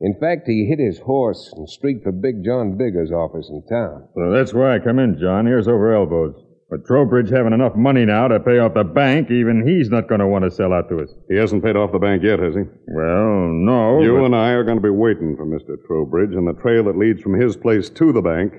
In 0.00 0.14
fact, 0.20 0.46
he 0.46 0.66
hit 0.66 0.78
his 0.78 1.00
horse 1.00 1.52
and 1.56 1.68
streaked 1.68 2.04
for 2.04 2.12
Big 2.12 2.44
John 2.44 2.78
Bigger's 2.78 3.10
office 3.10 3.50
in 3.50 3.64
town. 3.68 4.06
So 4.14 4.30
that's 4.30 4.54
why 4.54 4.76
I 4.76 4.78
come 4.78 5.00
in, 5.00 5.18
John. 5.18 5.46
Here's 5.46 5.66
over 5.66 5.92
elbows. 5.92 6.36
With 6.72 6.86
Trowbridge 6.86 7.28
having 7.28 7.52
enough 7.52 7.76
money 7.76 8.06
now 8.06 8.28
to 8.28 8.40
pay 8.40 8.58
off 8.58 8.72
the 8.72 8.82
bank, 8.82 9.30
even 9.30 9.68
he's 9.68 9.90
not 9.90 10.08
going 10.08 10.20
to 10.20 10.26
want 10.26 10.44
to 10.44 10.50
sell 10.50 10.72
out 10.72 10.88
to 10.88 11.02
us. 11.02 11.10
He 11.28 11.36
hasn't 11.36 11.62
paid 11.62 11.76
off 11.76 11.92
the 11.92 11.98
bank 11.98 12.22
yet, 12.22 12.38
has 12.38 12.54
he? 12.54 12.62
Well, 12.88 13.52
no. 13.52 14.00
You 14.00 14.16
but- 14.16 14.24
and 14.24 14.34
I 14.34 14.52
are 14.52 14.64
going 14.64 14.78
to 14.78 14.82
be 14.82 14.88
waiting 14.88 15.36
for 15.36 15.44
Mr. 15.44 15.76
Trowbridge 15.86 16.34
on 16.34 16.46
the 16.46 16.54
trail 16.54 16.84
that 16.84 16.96
leads 16.96 17.20
from 17.20 17.38
his 17.38 17.58
place 17.58 17.90
to 17.90 18.10
the 18.10 18.22
bank 18.22 18.54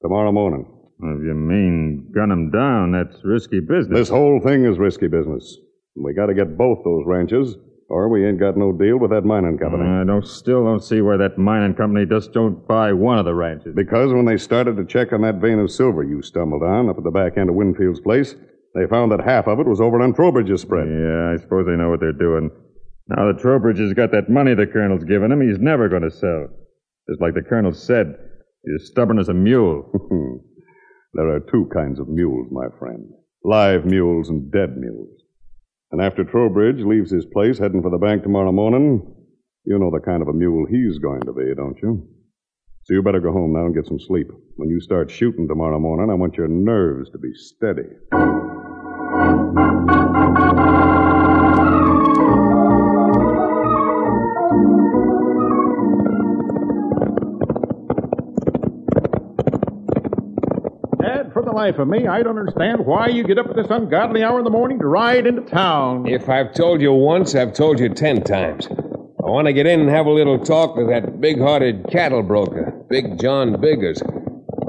tomorrow 0.00 0.32
morning. 0.32 0.64
If 1.02 1.22
you 1.22 1.34
mean 1.34 2.10
gun 2.14 2.30
him 2.30 2.50
down, 2.50 2.92
that's 2.92 3.22
risky 3.24 3.60
business. 3.60 3.98
This 3.98 4.08
whole 4.08 4.40
thing 4.40 4.64
is 4.64 4.78
risky 4.78 5.08
business. 5.08 5.58
We 5.96 6.14
got 6.14 6.26
to 6.26 6.34
get 6.34 6.56
both 6.56 6.78
those 6.82 7.04
ranches, 7.04 7.56
or 7.90 8.08
we 8.08 8.26
ain't 8.26 8.38
got 8.38 8.56
no 8.56 8.72
deal 8.72 8.98
with 8.98 9.10
that 9.10 9.24
mining 9.24 9.58
company. 9.58 9.84
I 9.84 10.04
don't 10.04 10.26
still 10.26 10.64
don't 10.64 10.82
see 10.82 11.00
why 11.00 11.16
that 11.16 11.36
mining 11.36 11.74
company 11.74 12.06
just 12.06 12.32
don't 12.32 12.66
buy 12.66 12.92
one 12.92 13.18
of 13.18 13.24
the 13.24 13.34
ranches. 13.34 13.74
Because 13.74 14.12
when 14.12 14.24
they 14.24 14.36
started 14.36 14.76
to 14.76 14.84
check 14.84 15.12
on 15.12 15.22
that 15.22 15.36
vein 15.36 15.58
of 15.58 15.70
silver 15.70 16.02
you 16.02 16.22
stumbled 16.22 16.62
on 16.62 16.88
up 16.88 16.98
at 16.98 17.04
the 17.04 17.10
back 17.10 17.36
end 17.36 17.50
of 17.50 17.56
Winfield's 17.56 18.00
place, 18.00 18.34
they 18.74 18.86
found 18.86 19.10
that 19.12 19.20
half 19.20 19.48
of 19.48 19.58
it 19.58 19.66
was 19.66 19.80
over 19.80 20.00
on 20.00 20.14
Trowbridge's 20.14 20.62
spread. 20.62 20.88
Yeah, 20.88 21.34
I 21.34 21.42
suppose 21.42 21.66
they 21.66 21.76
know 21.76 21.90
what 21.90 22.00
they're 22.00 22.12
doing. 22.12 22.50
Now 23.08 23.26
that 23.26 23.42
Trowbridge 23.42 23.80
has 23.80 23.92
got 23.92 24.12
that 24.12 24.30
money 24.30 24.54
the 24.54 24.66
colonel's 24.66 25.04
given 25.04 25.32
him, 25.32 25.40
he's 25.40 25.58
never 25.58 25.88
going 25.88 26.02
to 26.02 26.10
sell. 26.10 26.46
Just 27.08 27.20
like 27.20 27.34
the 27.34 27.42
colonel 27.42 27.72
said, 27.72 28.14
he's 28.64 28.82
as 28.82 28.88
stubborn 28.88 29.18
as 29.18 29.28
a 29.28 29.34
mule. 29.34 29.90
there 31.14 31.28
are 31.28 31.40
two 31.40 31.68
kinds 31.74 31.98
of 31.98 32.08
mules, 32.08 32.46
my 32.52 32.66
friend 32.78 33.10
live 33.44 33.84
mules 33.84 34.28
and 34.28 34.52
dead 34.52 34.76
mules. 34.76 35.19
And 35.92 36.00
after 36.00 36.24
Trowbridge 36.24 36.80
leaves 36.84 37.10
his 37.10 37.26
place 37.26 37.58
heading 37.58 37.82
for 37.82 37.90
the 37.90 37.98
bank 37.98 38.22
tomorrow 38.22 38.52
morning, 38.52 39.02
you 39.64 39.78
know 39.78 39.90
the 39.90 39.98
kind 40.00 40.22
of 40.22 40.28
a 40.28 40.32
mule 40.32 40.66
he's 40.66 40.98
going 40.98 41.22
to 41.22 41.32
be, 41.32 41.52
don't 41.56 41.78
you? 41.82 42.08
So 42.84 42.94
you 42.94 43.02
better 43.02 43.20
go 43.20 43.32
home 43.32 43.52
now 43.52 43.66
and 43.66 43.74
get 43.74 43.86
some 43.86 44.00
sleep. 44.00 44.28
When 44.56 44.68
you 44.68 44.80
start 44.80 45.10
shooting 45.10 45.48
tomorrow 45.48 45.78
morning, 45.78 46.10
I 46.10 46.14
want 46.14 46.36
your 46.36 46.48
nerves 46.48 47.10
to 47.10 47.18
be 47.18 47.32
steady. 47.34 47.88
The 61.50 61.56
life 61.56 61.78
of 61.78 61.88
me, 61.88 62.06
I 62.06 62.22
don't 62.22 62.38
understand 62.38 62.86
why 62.86 63.08
you 63.08 63.24
get 63.24 63.38
up 63.38 63.48
at 63.48 63.56
this 63.56 63.66
ungodly 63.70 64.22
hour 64.22 64.38
in 64.38 64.44
the 64.44 64.50
morning 64.50 64.78
to 64.78 64.86
ride 64.86 65.26
into 65.26 65.42
town. 65.42 66.06
If 66.06 66.28
I've 66.28 66.54
told 66.54 66.80
you 66.80 66.92
once, 66.92 67.34
I've 67.34 67.52
told 67.52 67.80
you 67.80 67.88
ten 67.88 68.22
times. 68.22 68.68
I 68.68 69.28
want 69.28 69.48
to 69.48 69.52
get 69.52 69.66
in 69.66 69.80
and 69.80 69.90
have 69.90 70.06
a 70.06 70.10
little 70.10 70.38
talk 70.38 70.76
with 70.76 70.88
that 70.88 71.20
big-hearted 71.20 71.88
cattle 71.90 72.22
broker, 72.22 72.72
Big 72.88 73.20
John 73.20 73.60
Biggers. 73.60 74.00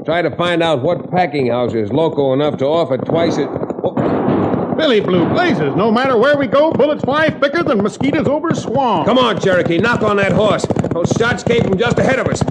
Try 0.04 0.22
to 0.22 0.34
find 0.36 0.62
out 0.62 0.82
what 0.82 1.10
packing 1.10 1.50
house 1.50 1.72
is 1.74 1.92
local 1.92 2.32
enough 2.32 2.58
to 2.58 2.66
offer 2.66 2.98
twice 2.98 3.38
as... 3.38 3.46
Oh. 3.48 4.74
Billy 4.76 5.00
Blue 5.00 5.28
Blazes, 5.28 5.76
no 5.76 5.92
matter 5.92 6.16
where 6.16 6.36
we 6.36 6.48
go, 6.48 6.72
bullets 6.72 7.04
fly 7.04 7.30
thicker 7.30 7.62
than 7.62 7.82
mosquitoes 7.82 8.26
over 8.26 8.48
a 8.48 8.54
swamp. 8.56 9.06
Come 9.06 9.18
on, 9.18 9.40
Cherokee, 9.40 9.78
knock 9.78 10.02
on 10.02 10.16
that 10.16 10.32
horse. 10.32 10.66
Those 10.90 11.10
shots 11.10 11.44
came 11.44 11.62
from 11.62 11.78
just 11.78 11.98
ahead 11.98 12.18
of 12.18 12.26
us. 12.26 12.42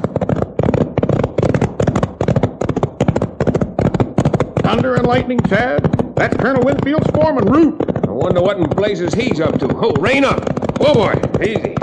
Thunder 4.72 4.96
and 4.96 5.06
lightning, 5.06 5.38
Chad. 5.50 5.84
That's 6.16 6.38
Colonel 6.38 6.64
Winfield's 6.64 7.12
foreman, 7.12 7.44
Root. 7.44 7.82
I 8.08 8.10
wonder 8.10 8.42
what 8.42 8.56
in 8.56 8.70
blazes 8.70 9.14
he's 9.14 9.42
up 9.42 9.60
to. 9.60 9.68
Oh, 9.68 9.92
rein 10.00 10.24
up. 10.24 10.40
Oh, 10.80 10.94
boy. 10.94 11.14
Easy. 11.44 11.76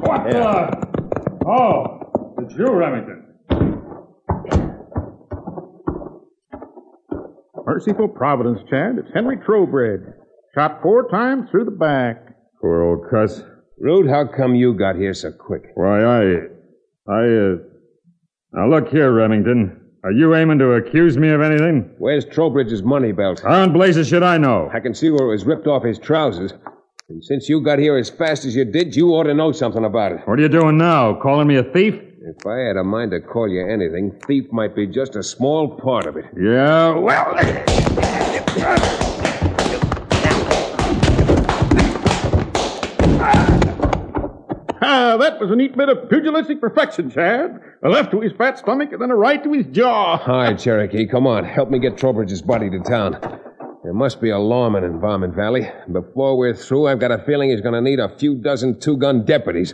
What 0.00 0.30
the? 0.30 1.44
Oh, 1.46 2.34
it's 2.38 2.54
you, 2.54 2.72
Remington. 2.72 3.26
Merciful 7.66 8.08
Providence, 8.08 8.60
Chad. 8.70 8.96
It's 8.96 9.10
Henry 9.12 9.36
Trowbridge. 9.44 10.00
Shot 10.54 10.80
four 10.80 11.10
times 11.10 11.50
through 11.50 11.66
the 11.66 11.70
back. 11.70 12.34
Poor 12.62 12.82
old 12.82 13.10
cuss. 13.10 13.42
Root, 13.78 14.08
how 14.08 14.26
come 14.34 14.54
you 14.54 14.72
got 14.72 14.96
here 14.96 15.12
so 15.12 15.32
quick? 15.32 15.64
Why, 15.74 16.02
I. 16.02 16.22
I, 17.10 17.24
uh. 17.24 17.56
Now, 18.54 18.70
look 18.70 18.88
here, 18.88 19.12
Remington. 19.12 19.81
Are 20.04 20.10
you 20.10 20.34
aiming 20.34 20.58
to 20.58 20.72
accuse 20.72 21.16
me 21.16 21.28
of 21.28 21.40
anything? 21.40 21.88
Where's 21.98 22.24
Trowbridge's 22.24 22.82
money 22.82 23.12
belt? 23.12 23.40
How 23.40 23.62
in 23.62 23.72
blazes 23.72 24.08
should 24.08 24.24
I 24.24 24.36
know? 24.36 24.68
I 24.74 24.80
can 24.80 24.94
see 24.94 25.10
where 25.10 25.28
it 25.28 25.30
was 25.30 25.44
ripped 25.44 25.68
off 25.68 25.84
his 25.84 25.96
trousers. 25.96 26.52
And 27.08 27.24
since 27.24 27.48
you 27.48 27.62
got 27.62 27.78
here 27.78 27.96
as 27.96 28.10
fast 28.10 28.44
as 28.44 28.56
you 28.56 28.64
did, 28.64 28.96
you 28.96 29.10
ought 29.10 29.24
to 29.24 29.34
know 29.34 29.52
something 29.52 29.84
about 29.84 30.10
it. 30.10 30.18
What 30.24 30.40
are 30.40 30.42
you 30.42 30.48
doing 30.48 30.76
now? 30.76 31.14
Calling 31.22 31.46
me 31.46 31.54
a 31.54 31.62
thief? 31.62 31.94
If 31.94 32.44
I 32.44 32.66
had 32.66 32.76
a 32.76 32.82
mind 32.82 33.12
to 33.12 33.20
call 33.20 33.48
you 33.48 33.64
anything, 33.64 34.18
thief 34.26 34.50
might 34.50 34.74
be 34.74 34.88
just 34.88 35.14
a 35.14 35.22
small 35.22 35.78
part 35.78 36.06
of 36.06 36.16
it. 36.16 36.24
Yeah, 36.36 36.96
well. 36.96 37.32
Ah, 44.94 45.16
that 45.16 45.40
was 45.40 45.50
a 45.50 45.56
neat 45.56 45.74
bit 45.74 45.88
of 45.88 46.10
pugilistic 46.10 46.60
perfection, 46.60 47.10
Chad. 47.10 47.58
A 47.82 47.88
left 47.88 48.10
to 48.10 48.20
his 48.20 48.30
fat 48.32 48.58
stomach 48.58 48.92
and 48.92 49.00
then 49.00 49.10
a 49.10 49.16
right 49.16 49.42
to 49.42 49.50
his 49.50 49.64
jaw. 49.68 50.18
All 50.18 50.36
right, 50.36 50.58
Cherokee, 50.58 51.06
come 51.06 51.26
on. 51.26 51.44
Help 51.46 51.70
me 51.70 51.78
get 51.78 51.96
Trowbridge's 51.96 52.42
body 52.42 52.68
to 52.68 52.78
town. 52.80 53.16
There 53.82 53.94
must 53.94 54.20
be 54.20 54.28
a 54.28 54.38
lawman 54.38 54.84
in 54.84 55.00
Varmint 55.00 55.34
Valley. 55.34 55.66
Before 55.90 56.36
we're 56.36 56.52
through, 56.52 56.88
I've 56.88 56.98
got 56.98 57.10
a 57.10 57.16
feeling 57.24 57.48
he's 57.48 57.62
going 57.62 57.72
to 57.72 57.80
need 57.80 58.00
a 58.00 58.10
few 58.18 58.34
dozen 58.34 58.80
two 58.80 58.98
gun 58.98 59.24
deputies. 59.24 59.72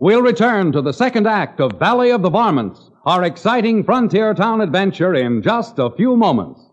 We'll 0.00 0.22
return 0.22 0.72
to 0.72 0.82
the 0.82 0.92
second 0.92 1.28
act 1.28 1.60
of 1.60 1.78
Valley 1.78 2.10
of 2.10 2.22
the 2.22 2.30
Varmints, 2.30 2.90
our 3.06 3.24
exciting 3.24 3.84
frontier 3.84 4.32
town 4.32 4.62
adventure 4.62 5.14
in 5.14 5.42
just 5.42 5.78
a 5.78 5.90
few 5.90 6.16
moments. 6.16 6.63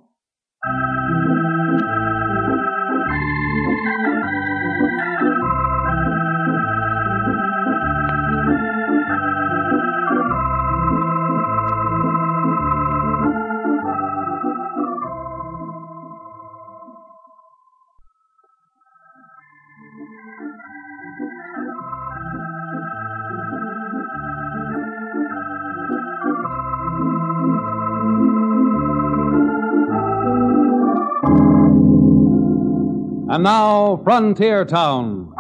And 33.32 33.46
now, 33.46 33.96
Frontier 34.04 34.66
Town. 34.66 35.32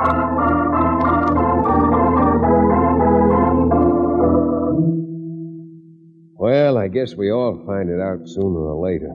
Well, 6.39 6.77
I 6.77 6.87
guess 6.87 7.15
we 7.15 7.29
all 7.33 7.61
find 7.67 7.89
it 7.89 7.99
out 7.99 8.29
sooner 8.29 8.61
or 8.61 8.81
later. 8.81 9.13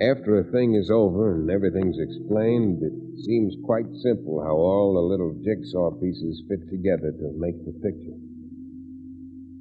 After 0.00 0.40
a 0.40 0.50
thing 0.50 0.74
is 0.74 0.90
over 0.90 1.36
and 1.36 1.48
everything's 1.52 2.00
explained, 2.00 2.82
it 2.82 3.22
seems 3.22 3.54
quite 3.64 3.86
simple 4.02 4.42
how 4.42 4.56
all 4.56 4.94
the 4.94 5.06
little 5.06 5.32
jigsaw 5.44 5.92
pieces 5.92 6.42
fit 6.48 6.68
together 6.68 7.12
to 7.12 7.32
make 7.38 7.64
the 7.64 7.78
picture. 7.78 8.18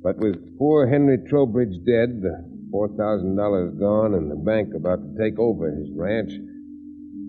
But 0.01 0.17
with 0.17 0.57
poor 0.57 0.87
Henry 0.87 1.19
Trowbridge 1.19 1.85
dead, 1.85 2.23
the 2.23 2.49
$4,000 2.73 3.79
gone, 3.79 4.15
and 4.15 4.31
the 4.31 4.35
bank 4.35 4.73
about 4.75 5.03
to 5.03 5.21
take 5.21 5.37
over 5.37 5.69
his 5.69 5.91
ranch, 5.95 6.31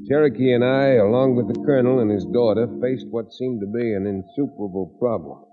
Cherokee 0.09 0.53
and 0.53 0.65
I, 0.65 0.95
along 0.95 1.37
with 1.37 1.49
the 1.49 1.65
colonel 1.65 1.99
and 1.99 2.11
his 2.11 2.25
daughter, 2.27 2.67
faced 2.81 3.09
what 3.11 3.33
seemed 3.33 3.61
to 3.61 3.67
be 3.67 3.93
an 3.93 4.07
insuperable 4.07 4.97
problem. 4.99 5.45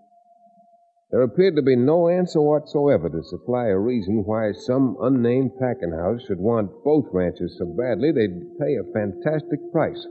There 1.11 1.21
appeared 1.21 1.55
to 1.55 1.61
be 1.61 1.75
no 1.75 2.09
answer 2.09 2.41
whatsoever 2.41 3.09
to 3.09 3.23
supply 3.23 3.67
a 3.67 3.79
reason 3.79 4.25
why 4.25 4.51
some 4.51 4.97
unnamed 5.01 5.57
packing 5.57 5.91
house 5.91 6.23
should 6.23 6.39
want 6.39 6.83
both 6.83 7.05
ranches 7.13 7.57
so 7.57 7.65
badly 7.65 8.11
they'd 8.11 8.57
pay 8.59 8.75
a 8.75 8.83
fantastic 8.83 9.71
price. 9.71 10.05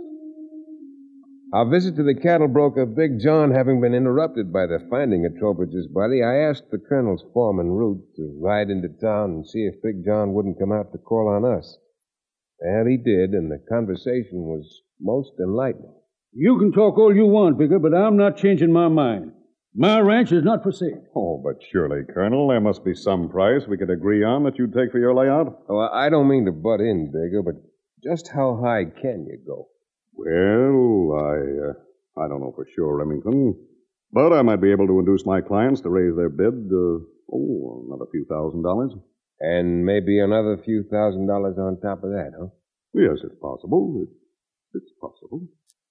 Our 1.53 1.65
visit 1.69 1.97
to 1.97 2.03
the 2.03 2.15
cattle 2.15 2.49
broker, 2.49 2.87
Big 2.87 3.21
John, 3.21 3.51
having 3.51 3.81
been 3.81 3.95
interrupted 3.95 4.53
by 4.53 4.67
the 4.67 4.81
finding 4.91 5.25
of 5.27 5.37
Trowbridge's 5.37 5.87
body, 5.87 6.23
I 6.23 6.37
asked 6.37 6.71
the 6.71 6.79
colonel's 6.79 7.25
foreman, 7.33 7.73
Root, 7.73 8.03
to 8.17 8.37
ride 8.41 8.69
into 8.69 8.89
town 8.89 9.31
and 9.31 9.47
see 9.47 9.67
if 9.67 9.81
Big 9.83 10.05
John 10.05 10.35
wouldn't 10.35 10.59
come 10.59 10.73
out 10.73 10.93
to 10.93 10.99
call 10.99 11.29
on 11.29 11.45
us. 11.45 11.79
And 12.61 12.89
he 12.89 12.97
did, 12.97 13.31
and 13.31 13.51
the 13.51 13.63
conversation 13.69 14.43
was 14.45 14.83
most 15.01 15.33
enlightening. 15.39 15.95
You 16.33 16.59
can 16.59 16.73
talk 16.73 16.99
all 16.99 17.15
you 17.15 17.27
want, 17.27 17.59
Bigger, 17.59 17.79
but 17.79 17.95
I'm 17.95 18.17
not 18.17 18.37
changing 18.37 18.73
my 18.73 18.89
mind. 18.89 19.33
My 19.75 20.01
ranch 20.01 20.33
is 20.33 20.43
not 20.43 20.63
for 20.63 20.73
sale. 20.73 21.03
Oh, 21.15 21.43
but 21.45 21.63
surely, 21.71 22.01
Colonel, 22.13 22.49
there 22.49 22.61
must 22.61 22.83
be 22.85 22.95
some 22.95 23.29
price 23.29 23.67
we 23.69 23.77
could 23.77 23.91
agree 23.91 24.25
on 24.25 24.45
that 24.45 24.59
you'd 24.59 24.73
take 24.73 24.91
for 24.91 24.99
your 24.99 25.15
layout. 25.15 25.65
Oh, 25.69 25.79
I 25.79 26.09
don't 26.09 26.29
mean 26.29 26.47
to 26.47 26.53
butt 26.53 26.81
in, 26.81 27.13
Bigger, 27.13 27.43
but 27.43 27.57
just 28.03 28.29
how 28.29 28.59
high 28.63 28.85
can 28.85 29.27
you 29.27 29.39
go? 29.47 29.69
Well, 30.15 31.19
I, 31.21 31.69
uh, 31.69 32.25
I 32.25 32.29
don't 32.29 32.41
know 32.41 32.53
for 32.55 32.67
sure, 32.75 32.97
Remington. 32.97 33.55
But 34.13 34.33
I 34.33 34.41
might 34.43 34.63
be 34.63 34.71
able 34.71 34.87
to 34.87 34.99
induce 34.99 35.27
my 35.27 35.43
clients 35.43 35.83
to 35.83 35.91
raise 35.91 36.17
their 36.17 36.31
bid, 36.31 36.55
uh, 36.73 37.05
oh, 37.33 37.85
another 37.87 38.07
few 38.11 38.25
thousand 38.25 38.63
dollars. 38.63 38.93
And 39.41 39.85
maybe 39.85 40.19
another 40.19 40.57
few 40.65 40.85
thousand 40.91 41.27
dollars 41.27 41.57
on 41.59 41.79
top 41.81 42.03
of 42.05 42.11
that, 42.11 42.33
huh? 42.39 42.49
Yes, 42.95 43.19
it's 43.23 43.39
possible. 43.41 44.03
It, 44.03 44.09
it's 44.79 44.93
possible. 45.01 45.47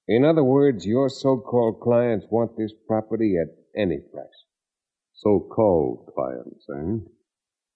In 0.08 0.26
other 0.26 0.44
words, 0.44 0.86
your 0.86 1.10
so-called 1.10 1.80
clients 1.82 2.26
want 2.30 2.58
this 2.58 2.74
property 2.88 3.36
at 3.42 3.50
any 3.80 3.98
price. 4.12 4.46
So-called 5.14 6.12
clients, 6.16 6.66
eh? 6.70 7.10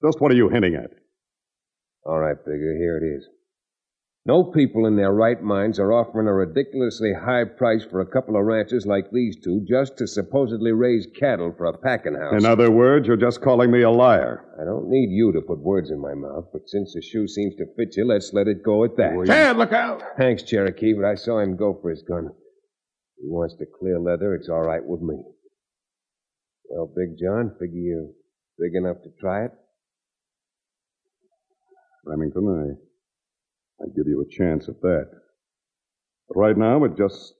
Just 0.05 0.21
what 0.21 0.31
are 0.31 0.35
you 0.35 0.49
hinting 0.49 0.75
at? 0.75 0.91
All 2.05 2.19
right, 2.19 2.37
Bigger, 2.45 2.75
here 2.77 2.97
it 2.97 3.17
is. 3.17 3.25
No 4.29 4.43
people 4.43 4.85
in 4.85 4.95
their 4.95 5.11
right 5.11 5.41
minds 5.41 5.79
are 5.79 5.91
offering 5.91 6.27
a 6.27 6.33
ridiculously 6.33 7.13
high 7.19 7.45
price 7.45 7.83
for 7.89 8.01
a 8.01 8.05
couple 8.05 8.37
of 8.37 8.45
ranches 8.45 8.85
like 8.85 9.09
these 9.11 9.35
two 9.43 9.65
just 9.67 9.97
to 9.97 10.05
supposedly 10.05 10.71
raise 10.71 11.07
cattle 11.19 11.51
for 11.57 11.65
a 11.65 11.75
packing 11.75 12.13
house. 12.13 12.35
In 12.37 12.45
other 12.45 12.69
words, 12.69 13.07
you're 13.07 13.17
just 13.17 13.41
calling 13.41 13.71
me 13.71 13.81
a 13.81 13.89
liar. 13.89 14.45
I 14.61 14.65
don't 14.65 14.87
need 14.87 15.09
you 15.09 15.31
to 15.31 15.41
put 15.41 15.57
words 15.57 15.89
in 15.89 15.99
my 15.99 16.13
mouth, 16.13 16.45
but 16.53 16.69
since 16.69 16.93
the 16.93 17.01
shoe 17.01 17.27
seems 17.27 17.55
to 17.55 17.65
fit 17.75 17.97
you, 17.97 18.05
let's 18.05 18.31
let 18.31 18.47
it 18.47 18.61
go 18.63 18.83
at 18.83 18.97
that. 18.97 19.19
Chad, 19.25 19.57
look 19.57 19.73
out! 19.73 20.03
Thanks, 20.15 20.43
Cherokee, 20.43 20.93
but 20.93 21.05
I 21.05 21.15
saw 21.15 21.39
him 21.39 21.57
go 21.57 21.79
for 21.81 21.89
his 21.89 22.03
gun. 22.03 22.29
He 23.17 23.27
wants 23.27 23.55
to 23.55 23.65
clear 23.79 23.99
leather, 23.99 24.35
it's 24.35 24.47
all 24.47 24.61
right 24.61 24.85
with 24.85 25.01
me. 25.01 25.15
Well, 26.69 26.93
Big 26.95 27.17
John, 27.19 27.55
figure 27.59 27.79
you 27.79 28.13
big 28.59 28.75
enough 28.75 28.97
to 29.01 29.09
try 29.19 29.45
it? 29.45 29.51
Remington, 32.05 32.77
I, 32.77 32.88
I'd 33.81 33.95
give 33.95 34.07
you 34.07 34.21
a 34.21 34.29
chance 34.29 34.67
at 34.67 34.81
that. 34.81 35.09
But 36.27 36.39
right 36.39 36.57
now, 36.57 36.83
it 36.83 36.97
just 36.97 37.33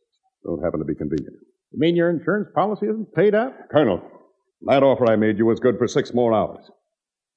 don't 0.43 0.63
happen 0.63 0.79
to 0.79 0.85
be 0.85 0.95
convenient. 0.95 1.35
You 1.71 1.79
mean 1.79 1.95
your 1.95 2.09
insurance 2.09 2.49
policy 2.55 2.87
isn't 2.87 3.13
paid 3.13 3.35
up? 3.35 3.69
Colonel, 3.71 4.01
that 4.61 4.83
offer 4.83 5.11
I 5.11 5.15
made 5.15 5.37
you 5.37 5.45
was 5.45 5.59
good 5.59 5.77
for 5.77 5.87
six 5.87 6.13
more 6.13 6.33
hours. 6.33 6.69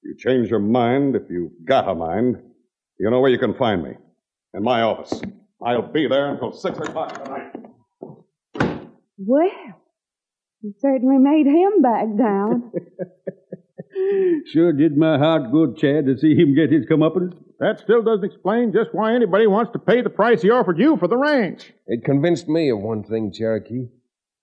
You 0.02 0.16
change 0.18 0.48
your 0.48 0.58
mind, 0.60 1.14
if 1.16 1.22
you've 1.30 1.52
got 1.66 1.88
a 1.88 1.94
mind, 1.94 2.36
you 2.98 3.10
know 3.10 3.20
where 3.20 3.30
you 3.30 3.38
can 3.38 3.54
find 3.54 3.82
me. 3.82 3.92
In 4.54 4.62
my 4.62 4.82
office. 4.82 5.20
I'll 5.64 5.82
be 5.82 6.08
there 6.08 6.30
until 6.30 6.52
six 6.52 6.78
o'clock 6.78 7.24
tonight. 7.24 7.52
Well, 9.16 9.50
you 10.60 10.74
certainly 10.80 11.18
made 11.18 11.46
him 11.46 11.82
back 11.82 12.06
down. 12.16 12.72
Sure 14.46 14.72
did 14.72 14.96
my 14.96 15.18
heart 15.18 15.52
good, 15.52 15.76
Chad, 15.76 16.06
to 16.06 16.16
see 16.16 16.34
him 16.34 16.54
get 16.54 16.72
his 16.72 16.86
comeuppance. 16.86 17.34
That 17.62 17.78
still 17.78 18.02
doesn't 18.02 18.24
explain 18.24 18.72
just 18.72 18.90
why 18.90 19.14
anybody 19.14 19.46
wants 19.46 19.70
to 19.70 19.78
pay 19.78 20.02
the 20.02 20.10
price 20.10 20.42
he 20.42 20.50
offered 20.50 20.80
you 20.80 20.96
for 20.96 21.06
the 21.06 21.16
ranch. 21.16 21.72
It 21.86 22.04
convinced 22.04 22.48
me 22.48 22.70
of 22.70 22.80
one 22.80 23.04
thing, 23.04 23.30
Cherokee. 23.32 23.86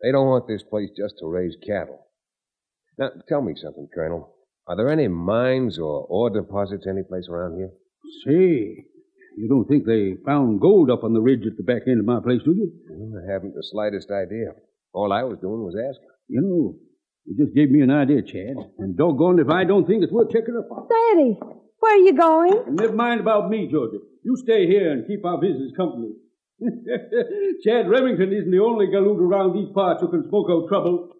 They 0.02 0.14
don't 0.14 0.28
want 0.28 0.48
this 0.48 0.64
place 0.64 0.90
just 0.96 1.16
to 1.20 1.28
raise 1.28 1.58
cattle. 1.68 2.08
Now, 2.98 3.10
tell 3.28 3.42
me 3.42 3.56
something, 3.62 3.90
Colonel. 3.94 4.34
Are 4.68 4.78
there 4.78 4.88
any 4.88 5.10
mines 5.10 5.78
or 5.78 6.08
ore 6.08 6.30
deposits 6.30 6.88
anyplace 6.88 7.28
around 7.30 7.58
here? 7.58 7.72
Say, 8.26 8.86
you 9.36 9.50
don't 9.50 9.66
think 9.66 9.86
they 9.86 10.16
found 10.26 10.62
gold 10.62 10.90
up 10.90 11.04
on 11.04 11.12
the 11.12 11.20
ridge 11.20 11.46
at 11.46 11.58
the 11.58 11.64
back 11.64 11.82
end 11.88 12.00
of 12.00 12.06
my 12.06 12.22
place, 12.24 12.40
do 12.46 12.52
you? 12.56 12.72
Well, 12.90 13.22
I 13.22 13.34
haven't 13.34 13.54
the 13.54 13.64
slightest 13.64 14.12
idea. 14.12 14.54
All 14.94 15.12
I 15.12 15.24
was 15.24 15.40
doing 15.40 15.62
was 15.62 15.76
asking. 15.76 16.08
You 16.30 16.42
know, 16.42 16.76
you 17.26 17.46
just 17.46 17.54
gave 17.54 17.70
me 17.70 17.82
an 17.82 17.92
idea, 17.92 18.22
Chad. 18.22 18.56
And 18.78 18.96
doggone 18.96 19.40
if 19.40 19.50
I 19.50 19.66
don't 19.66 19.86
think 19.86 20.04
it's 20.04 20.14
worth 20.14 20.32
checking 20.32 20.56
up 20.56 20.72
on. 20.72 20.88
Daddy, 20.88 21.38
where 21.80 21.96
are 21.96 21.98
you 21.98 22.14
going? 22.14 22.76
Never 22.76 22.94
mind 22.94 23.22
about 23.22 23.50
me, 23.50 23.68
Georgia. 23.72 23.98
You 24.24 24.36
stay 24.36 24.68
here 24.68 24.92
and 24.92 25.08
keep 25.08 25.26
our 25.26 25.40
visitors 25.40 25.72
company. 25.78 26.12
Chad 27.64 27.90
Remington 27.90 28.34
isn't 28.34 28.52
the 28.52 28.60
only 28.60 28.88
galoot 28.88 29.20
around 29.20 29.54
these 29.54 29.74
parts 29.74 30.02
who 30.02 30.10
can 30.10 30.28
smoke 30.28 30.48
out 30.50 30.68
trouble. 30.68 31.16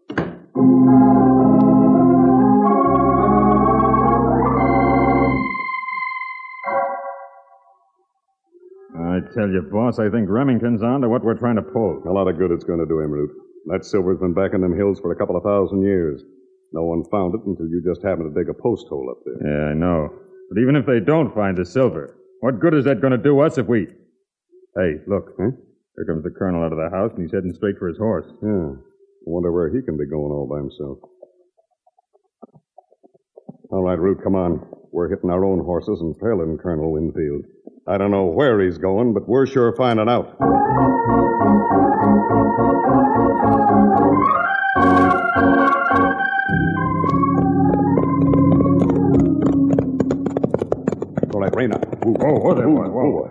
I 9.00 9.20
tell 9.34 9.50
you, 9.50 9.62
boss, 9.72 10.00
I 10.00 10.10
think 10.10 10.30
Remington's 10.30 10.84
on 10.84 11.02
to 11.02 11.10
what 11.10 11.24
we're 11.24 11.38
trying 11.38 11.56
to 11.56 11.62
pull. 11.62 12.04
A 12.06 12.12
lot 12.12 12.28
of 12.28 12.38
good 12.38 12.52
it's 12.52 12.64
going 12.64 12.80
to 12.80 12.86
do 12.86 13.00
him, 13.00 13.12
Root. 13.12 13.32
That 13.68 13.86
silver's 13.86 14.20
been 14.20 14.34
back 14.34 14.54
in 14.54 14.62
them 14.62 14.76
hills 14.76 15.00
for 15.00 15.12
a 15.12 15.16
couple 15.16 15.38
of 15.38 15.44
thousand 15.44 15.84
years. 15.84 16.22
No 16.74 16.84
one 16.84 17.04
found 17.10 17.34
it 17.36 17.42
until 17.46 17.68
you 17.68 17.82
just 17.84 18.04
happened 18.04 18.34
to 18.34 18.40
dig 18.40 18.50
a 18.50 18.54
post 18.54 18.88
hole 18.90 19.10
up 19.10 19.24
there. 19.26 19.40
Yeah, 19.40 19.72
I 19.72 19.74
know. 19.74 20.10
But 20.50 20.62
even 20.62 20.76
if 20.76 20.86
they 20.86 21.00
don't 21.00 21.34
find 21.34 21.58
the 21.58 21.66
silver, 21.66 22.16
what 22.42 22.60
good 22.60 22.74
is 22.74 22.86
that 22.86 23.02
going 23.02 23.12
to 23.12 23.18
do 23.18 23.40
us 23.40 23.58
if 23.58 23.68
we. 23.68 23.88
Hey, 24.76 24.96
look. 25.08 25.36
Huh? 25.40 25.52
Here 25.96 26.06
comes 26.06 26.24
the 26.24 26.32
colonel 26.32 26.64
out 26.64 26.72
of 26.72 26.80
the 26.80 26.90
house, 26.90 27.12
and 27.14 27.24
he's 27.24 27.34
heading 27.34 27.54
straight 27.54 27.78
for 27.78 27.88
his 27.88 27.98
horse. 27.98 28.26
Yeah. 28.42 28.72
I 28.72 29.26
wonder 29.26 29.52
where 29.52 29.70
he 29.70 29.82
can 29.82 29.98
be 29.98 30.06
going 30.06 30.32
all 30.32 30.48
by 30.50 30.58
himself. 30.58 31.00
All 33.70 33.84
right, 33.84 34.00
Root, 34.00 34.24
come 34.24 34.36
on. 34.36 34.66
We're 34.92 35.10
hitting 35.10 35.30
our 35.30 35.46
own 35.46 35.60
horses 35.60 36.02
and 36.02 36.18
trailing 36.18 36.58
Colonel 36.58 36.94
Winfield. 36.94 37.46
I 37.88 37.98
don't 37.98 38.12
know 38.12 38.26
where 38.26 38.60
he's 38.62 38.78
going, 38.78 39.14
but 39.14 39.28
we're 39.28 39.46
sure 39.46 39.76
finding 39.76 40.10
out. 40.10 40.36
Raina. 51.52 52.06
Move. 52.06 52.18
Oh, 52.22 52.40
whoa 52.40 52.56
there, 52.56 52.68
boy, 52.68 52.88
whoa. 52.88 53.30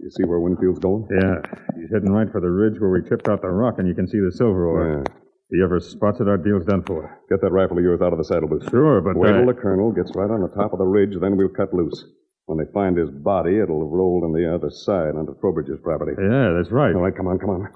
You 0.00 0.10
see 0.10 0.24
where 0.24 0.40
Winfield's 0.40 0.80
going? 0.80 1.06
Yeah, 1.10 1.40
he's 1.76 1.90
heading 1.92 2.12
right 2.12 2.30
for 2.30 2.40
the 2.40 2.50
ridge 2.50 2.80
where 2.80 2.90
we 2.90 3.02
tipped 3.08 3.28
out 3.28 3.42
the 3.42 3.48
rock, 3.48 3.76
and 3.78 3.86
you 3.86 3.94
can 3.94 4.08
see 4.08 4.18
the 4.18 4.32
silver 4.32 4.66
ore. 4.66 5.04
Yeah. 5.04 5.12
If 5.50 5.58
he 5.58 5.62
ever 5.62 5.80
spots 5.80 6.20
it, 6.20 6.28
our 6.28 6.38
deal's 6.38 6.64
done 6.64 6.82
for. 6.82 7.20
Get 7.28 7.40
that 7.42 7.52
rifle 7.52 7.78
of 7.78 7.84
yours 7.84 8.00
out 8.02 8.12
of 8.12 8.18
the 8.18 8.24
saddle 8.24 8.48
booth. 8.48 8.68
Sure, 8.70 9.00
but. 9.00 9.16
Wait 9.16 9.32
till 9.32 9.46
the 9.46 9.54
colonel 9.54 9.92
gets 9.92 10.10
right 10.16 10.30
on 10.30 10.40
the 10.40 10.48
top 10.48 10.72
of 10.72 10.78
the 10.78 10.86
ridge, 10.86 11.14
then 11.20 11.36
we'll 11.36 11.48
cut 11.48 11.72
loose. 11.72 12.04
When 12.46 12.58
they 12.58 12.70
find 12.72 12.96
his 12.96 13.10
body, 13.10 13.58
it'll 13.60 13.80
have 13.80 13.92
rolled 13.92 14.24
on 14.24 14.32
the 14.32 14.52
other 14.52 14.70
side 14.70 15.14
onto 15.14 15.38
Trowbridge's 15.40 15.80
property. 15.82 16.12
Yeah, 16.18 16.52
that's 16.56 16.72
right. 16.72 16.94
All 16.94 17.02
right, 17.02 17.14
come 17.14 17.28
on, 17.28 17.38
come 17.38 17.50
on. 17.50 17.68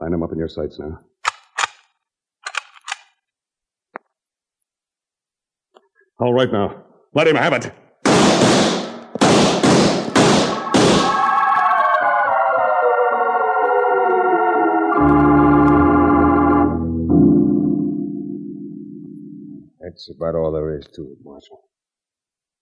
Line 0.00 0.12
him 0.12 0.22
up 0.22 0.32
in 0.32 0.38
your 0.38 0.48
sights 0.48 0.78
now. 0.78 1.00
All 6.20 6.34
right 6.34 6.52
now. 6.52 6.84
Let 7.14 7.26
him 7.26 7.36
have 7.36 7.52
it. 7.54 7.72
That's 19.98 20.16
about 20.16 20.36
all 20.36 20.52
there 20.52 20.78
is 20.78 20.86
to 20.94 21.02
it, 21.10 21.18
Marshal. 21.24 21.58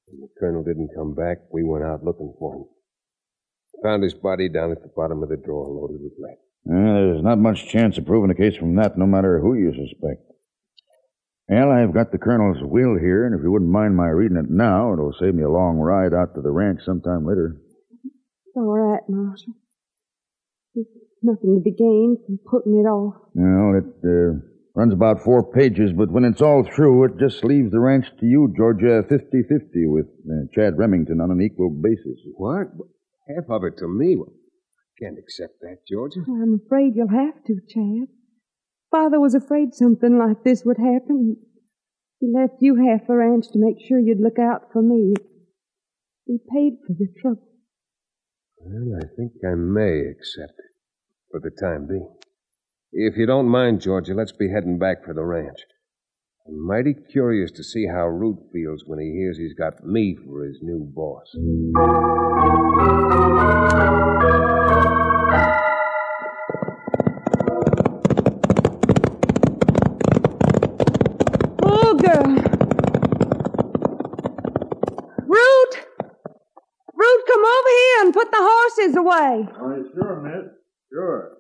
When 0.07 0.21
the 0.23 0.29
colonel 0.41 0.65
didn't 0.65 0.89
come 0.97 1.15
back, 1.15 1.37
we 1.53 1.63
went 1.65 1.85
out 1.85 2.03
looking 2.03 2.33
for 2.39 2.57
him. 2.57 2.65
Found 3.83 4.05
his 4.05 4.15
body 4.15 4.49
down 4.49 4.73
at 4.73 4.81
the 4.81 4.89
bottom 4.97 5.23
of 5.23 5.29
the 5.29 5.37
drawer 5.37 5.69
loaded 5.69 6.01
with 6.01 6.15
lead. 6.19 6.39
Uh, 6.67 7.13
there's 7.13 7.23
not 7.23 7.39
much 7.39 7.69
chance 7.69 7.99
of 7.99 8.07
proving 8.07 8.31
a 8.31 8.35
case 8.35 8.57
from 8.57 8.75
that, 8.77 8.97
no 8.97 9.05
matter 9.05 9.39
who 9.39 9.53
you 9.53 9.71
suspect. 9.75 10.23
Well, 11.47 11.71
I've 11.71 11.93
got 11.93 12.11
the 12.11 12.17
colonel's 12.17 12.63
will 12.63 12.97
here, 12.99 13.27
and 13.27 13.35
if 13.35 13.43
you 13.45 13.53
wouldn't 13.53 13.71
mind 13.71 13.95
my 13.95 14.09
reading 14.09 14.39
it 14.39 14.49
now, 14.49 14.95
it'll 14.95 15.13
save 15.21 15.35
me 15.35 15.43
a 15.43 15.51
long 15.51 15.77
ride 15.77 16.15
out 16.15 16.35
to 16.37 16.41
the 16.41 16.51
ranch 16.51 16.81
sometime 16.87 17.27
later. 17.27 17.61
All 18.57 18.79
right, 18.79 19.03
Marshal. 19.11 19.53
There's 20.75 20.87
nothing 21.23 21.57
to 21.57 21.61
be 21.61 21.77
gained 21.77 22.17
from 22.25 22.39
putting 22.51 22.79
it 22.81 22.89
off. 22.89 23.17
Well, 23.35 23.77
it 23.77 23.85
uh, 24.03 24.41
runs 24.77 24.93
about 24.93 25.25
four 25.25 25.43
pages, 25.53 25.91
but 25.97 26.13
when 26.13 26.25
it's 26.25 26.43
all 26.43 26.63
through, 26.63 27.05
it 27.05 27.19
just 27.19 27.43
leaves 27.43 27.73
the 27.73 27.81
ranch 27.81 28.05
to 28.21 28.27
you, 28.27 28.53
Georgia, 28.55 29.03
50-50 29.11 29.89
with 29.89 30.07
uh, 30.29 30.45
Chad 30.55 30.77
Remington 30.77 31.19
on 31.23 31.31
an 31.31 31.41
equal 31.41 31.71
basis. 31.71 32.21
What? 32.37 32.69
Half 33.27 33.49
of 33.49 33.65
it 33.65 33.79
to 33.79 33.89
me? 33.89 34.17
Well, 34.17 34.29
I 34.29 35.03
can't 35.03 35.19
accept 35.19 35.61
that, 35.63 35.79
Georgia. 35.91 36.21
I'm 36.29 36.61
afraid 36.65 36.93
you'll 36.95 37.09
have 37.09 37.43
to, 37.47 37.57
Chad. 37.67 38.09
Father 38.91 39.19
was 39.19 39.35
afraid 39.35 39.73
something 39.73 40.19
like 40.19 40.45
this 40.45 40.63
would 40.67 40.79
happen. 40.79 41.37
He 42.21 42.31
left 42.33 42.61
you 42.61 42.77
half 42.77 43.07
the 43.09 43.17
ranch 43.17 43.47
to 43.53 43.59
make 43.59 43.77
sure 43.89 43.99
you'd 43.99 44.21
look 44.21 44.39
out 44.39 44.73
for 44.73 44.83
me. 44.83 45.15
He 46.27 46.39
paid 46.53 46.79
for 46.87 46.93
the 46.93 47.09
trouble. 47.21 47.49
Well, 48.59 49.01
I 49.01 49.07
think 49.17 49.33
I 49.43 49.55
may 49.55 50.01
accept 50.01 50.59
it 50.59 50.73
for 51.31 51.41
the 51.41 51.51
time 51.51 51.87
being. 51.87 52.13
If 52.99 53.19
you 53.19 53.27
don't 53.27 53.51
mind, 53.51 53.83
Georgia, 53.83 54.15
let's 54.15 54.33
be 54.33 54.49
heading 54.51 54.79
back 54.79 55.05
for 55.05 55.13
the 55.13 55.23
ranch. 55.23 55.59
I'm 56.49 56.67
mighty 56.67 56.95
curious 56.95 57.51
to 57.51 57.63
see 57.63 57.87
how 57.87 58.07
Root 58.07 58.39
feels 58.55 58.85
when 58.87 58.99
he 58.99 59.13
hears 59.13 59.37
he's 59.37 59.53
got 59.53 59.85
me 59.85 60.17
for 60.17 60.43
his 60.43 60.61
new 60.63 60.91
boss. 60.97 61.31
Oh, 71.63 71.95
girl. 72.01 72.35
Root! 75.27 75.87
Root, 76.95 77.25
come 77.27 77.45
over 77.45 77.69
here 77.69 78.01
and 78.07 78.15
put 78.15 78.31
the 78.31 78.39
horses 78.41 78.97
away. 78.97 79.49
Oh, 79.61 79.85
sure, 79.95 80.23
miss. 80.23 80.51
Sure. 80.91 81.37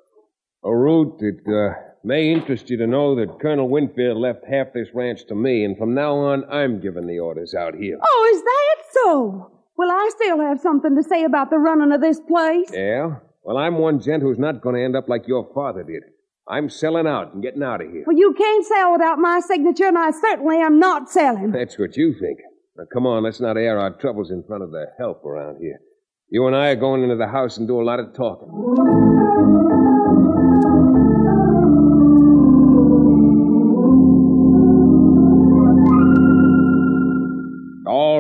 Root, 0.63 1.21
it 1.21 1.41
uh, 1.47 1.75
may 2.05 2.33
interest 2.33 2.71
you 2.71 2.77
to 2.79 2.87
know 2.87 3.15
that 3.17 3.41
Colonel 3.41 3.69
Winfield 3.69 4.19
left 4.19 4.45
half 4.51 4.69
this 4.75 4.89
ranch 4.95 5.27
to 5.27 5.35
me, 5.35 5.65
and 5.65 5.77
from 5.77 5.95
now 5.95 6.17
on, 6.17 6.45
I'm 6.51 6.81
giving 6.81 7.07
the 7.07 7.19
orders 7.19 7.55
out 7.55 7.75
here. 7.75 7.99
Oh, 8.03 8.33
is 8.35 8.43
that 8.43 8.77
so? 8.93 9.51
Well, 9.77 9.91
I 9.91 10.11
still 10.15 10.41
have 10.41 10.61
something 10.61 10.97
to 10.97 11.03
say 11.03 11.25
about 11.25 11.51
the 11.51 11.59
running 11.59 11.93
of 11.93 12.01
this 12.01 12.21
place. 12.21 12.71
Yeah? 12.73 13.17
Well, 13.43 13.59
I'm 13.59 13.79
one 13.79 14.01
gent 14.01 14.23
who's 14.23 14.39
not 14.39 14.61
going 14.61 14.75
to 14.77 14.83
end 14.83 14.97
up 14.97 15.09
like 15.09 15.29
your 15.29 15.49
father 15.55 15.83
did. 15.83 16.03
I'm 16.49 16.71
selling 16.71 17.07
out 17.07 17.35
and 17.35 17.43
getting 17.43 17.63
out 17.63 17.81
of 17.81 17.91
here. 17.91 18.05
Well, 18.07 18.17
you 18.17 18.33
can't 18.33 18.65
sell 18.65 18.93
without 18.93 19.19
my 19.19 19.41
signature, 19.41 19.87
and 19.87 19.99
I 19.99 20.11
certainly 20.13 20.59
am 20.59 20.79
not 20.79 21.11
selling. 21.11 21.51
That's 21.51 21.79
what 21.79 21.97
you 21.97 22.15
think. 22.15 22.39
Now, 22.77 22.85
come 22.93 23.07
on, 23.07 23.25
let's 23.25 23.41
not 23.41 23.57
air 23.57 23.79
our 23.79 23.91
troubles 23.91 24.31
in 24.31 24.45
front 24.45 24.63
of 24.63 24.71
the 24.71 24.87
help 24.99 25.25
around 25.25 25.59
here. 25.61 25.81
You 26.29 26.47
and 26.47 26.57
I 26.57 26.69
are 26.69 26.77
going 26.77 27.03
into 27.03 27.17
the 27.17 27.27
house 27.27 27.57
and 27.57 27.69
do 27.69 27.81
a 27.81 27.85
lot 27.85 28.01
of 28.01 28.15
talking. 28.15 28.49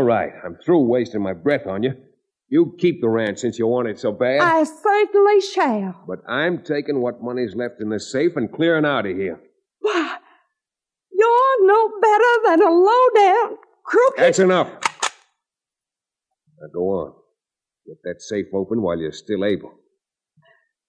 Right, 0.07 0.31
I'm 0.45 0.57
through 0.64 0.87
wasting 0.87 1.21
my 1.21 1.33
breath 1.33 1.66
on 1.66 1.83
you. 1.83 1.95
You 2.49 2.77
keep 2.79 3.01
the 3.01 3.09
ranch 3.09 3.40
since 3.40 3.59
you 3.59 3.66
want 3.66 3.88
it 3.88 3.99
so 3.99 4.12
bad. 4.12 4.40
I 4.40 4.62
certainly 4.62 5.40
shall. 5.40 6.05
But 6.07 6.21
I'm 6.29 6.62
taking 6.62 7.01
what 7.01 7.21
money's 7.21 7.57
left 7.57 7.81
in 7.81 7.88
the 7.88 7.99
safe 7.99 8.37
and 8.37 8.53
clearing 8.53 8.85
out 8.85 9.05
of 9.05 9.16
here. 9.16 9.40
Why, 9.81 10.19
you're 11.11 11.66
no 11.66 11.90
better 12.01 12.33
than 12.47 12.62
a 12.62 12.71
low-down, 12.71 13.57
crooked... 13.85 14.19
That's 14.23 14.38
enough. 14.38 14.69
Now 16.61 16.69
go 16.73 16.81
on. 16.83 17.12
Get 17.88 17.97
that 18.05 18.23
safe 18.23 18.47
open 18.55 18.83
while 18.83 18.99
you're 18.99 19.11
still 19.11 19.45
able. 19.45 19.73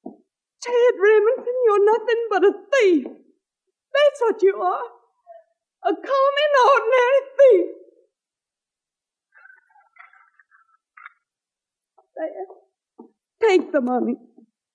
Chad 0.06 0.94
Remington, 1.02 1.56
you're 1.66 1.86
nothing 1.86 2.28
but 2.30 2.44
a 2.44 2.54
thief. 2.72 3.06
That's 3.08 4.22
what 4.22 4.44
you 4.44 4.62
are. 4.62 4.84
A 5.86 5.96
common, 5.96 6.52
ordinary 6.70 7.22
thief. 7.40 7.66
Take 13.42 13.72
the 13.72 13.82
money. 13.82 14.16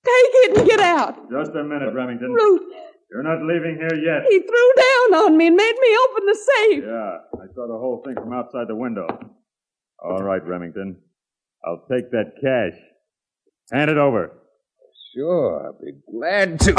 Take 0.04 0.30
it 0.44 0.58
and 0.58 0.66
get 0.68 0.80
out. 0.80 1.30
Just 1.30 1.52
a 1.52 1.62
minute, 1.64 1.94
Remington. 1.94 2.32
Root, 2.32 2.62
You're 3.10 3.22
not 3.22 3.42
leaving 3.42 3.76
here 3.78 3.94
yet. 4.02 4.24
he 4.28 4.38
threw 4.40 4.72
down 4.76 5.24
on 5.24 5.36
me 5.36 5.46
and 5.48 5.56
made 5.56 5.74
me 5.80 5.96
open 6.08 6.26
the 6.26 6.34
safe. 6.34 6.84
Yeah, 6.84 7.18
I 7.42 7.46
saw 7.54 7.66
the 7.68 7.78
whole 7.78 8.02
thing 8.04 8.14
from 8.14 8.32
outside 8.32 8.68
the 8.68 8.76
window. 8.76 9.06
All 10.02 10.22
right, 10.22 10.44
Remington. 10.44 10.96
I'll 11.64 11.84
take 11.90 12.10
that 12.10 12.32
cash. 12.40 12.78
Hand 13.72 13.90
it 13.90 13.98
over. 13.98 14.32
Sure, 15.14 15.66
I'll 15.66 15.78
be 15.80 15.92
glad 16.10 16.58
to. 16.60 16.72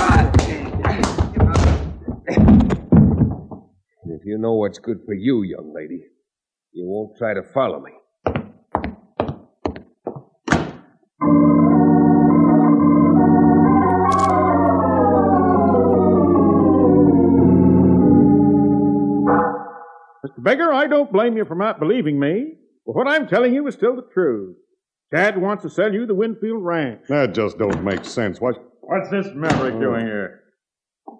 If 4.05 4.25
you 4.25 4.37
know 4.37 4.53
what's 4.53 4.79
good 4.79 4.99
for 5.05 5.13
you, 5.13 5.43
young 5.43 5.73
lady, 5.73 6.01
you 6.71 6.85
won't 6.87 7.17
try 7.17 7.33
to 7.33 7.43
follow 7.53 7.79
me. 7.79 7.91
Mr. 20.25 20.41
Bigger, 20.41 20.73
I 20.73 20.87
don't 20.87 21.11
blame 21.11 21.35
you 21.35 21.45
for 21.45 21.55
not 21.55 21.79
believing 21.79 22.19
me, 22.19 22.53
but 22.85 22.95
what 22.95 23.07
I'm 23.07 23.27
telling 23.27 23.53
you 23.53 23.67
is 23.67 23.75
still 23.75 23.95
the 23.95 24.07
truth. 24.13 24.55
Chad 25.13 25.39
wants 25.39 25.63
to 25.63 25.69
sell 25.69 25.93
you 25.93 26.05
the 26.05 26.15
Winfield 26.15 26.63
Ranch. 26.63 27.01
That 27.09 27.33
just 27.33 27.57
don't 27.57 27.83
make 27.83 28.05
sense. 28.05 28.39
What? 28.39 28.55
What's 28.81 29.09
this 29.09 29.27
maverick 29.35 29.75
oh. 29.75 29.79
doing 29.79 30.05
here? 30.05 30.41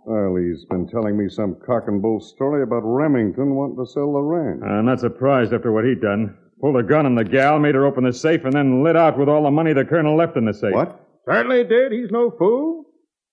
Well, 0.06 0.36
he's 0.36 0.66
been 0.66 0.88
telling 0.88 1.18
me 1.18 1.30
some 1.30 1.58
cock 1.66 1.84
and 1.88 2.02
bull 2.02 2.20
story 2.20 2.63
about 2.63 2.84
Remington 2.84 3.56
wanting 3.56 3.78
to 3.78 3.92
sell 3.92 4.13
the 4.13 4.22
ranch. 4.22 4.62
I'm 4.63 4.86
not 4.86 5.00
surprised 5.00 5.54
after 5.54 5.72
what 5.72 5.86
he'd 5.86 6.02
done. 6.02 6.38
Pulled 6.62 6.78
a 6.78 6.84
gun 6.84 7.06
on 7.06 7.16
the 7.16 7.26
gal, 7.26 7.60
made 7.60 7.76
her 7.76 7.86
open 7.86 8.06
the 8.06 8.13
safe, 8.13 8.46
and 8.46 8.54
then 8.54 8.84
lit 8.84 8.96
out 8.96 9.18
with 9.18 9.28
all 9.28 9.44
the 9.44 9.52
money 9.52 9.74
the 9.74 9.84
colonel 9.84 10.16
left 10.16 10.38
in 10.38 10.46
the 10.46 10.54
safe. 10.54 10.74
What? 10.74 11.06
Certainly 11.30 11.66
did. 11.66 11.92
He's 11.92 12.10
no 12.10 12.32
fool. 12.32 12.86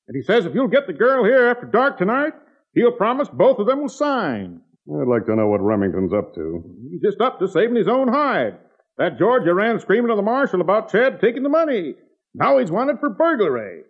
And 0.08 0.16
he 0.16 0.22
says 0.22 0.46
if 0.46 0.54
you'll 0.54 0.68
get 0.68 0.88
the 0.88 0.92
girl 0.92 1.24
here 1.24 1.46
after 1.46 1.66
dark 1.66 1.96
tonight, 1.96 2.32
he'll 2.74 2.92
promise 2.92 3.28
both 3.28 3.58
of 3.58 3.66
them 3.66 3.82
will 3.82 3.88
sign. 3.88 4.60
I'd 4.90 5.06
like 5.08 5.26
to 5.26 5.36
know 5.36 5.46
what 5.46 5.60
Remington's 5.60 6.12
up 6.12 6.34
to. 6.34 6.62
He's 6.90 7.00
just 7.02 7.20
up 7.20 7.38
to 7.38 7.48
saving 7.48 7.76
his 7.76 7.86
own 7.88 8.08
hide. 8.08 8.58
That 8.98 9.18
Georgia 9.18 9.54
ran 9.54 9.78
screaming 9.80 10.08
to 10.10 10.16
the 10.16 10.22
marshal 10.22 10.60
about 10.60 10.90
Chad 10.90 11.20
taking 11.20 11.42
the 11.42 11.48
money. 11.48 11.94
Now 12.34 12.58
he's 12.58 12.70
wanted 12.70 12.98
for 12.98 13.10
burglary. 13.10 13.82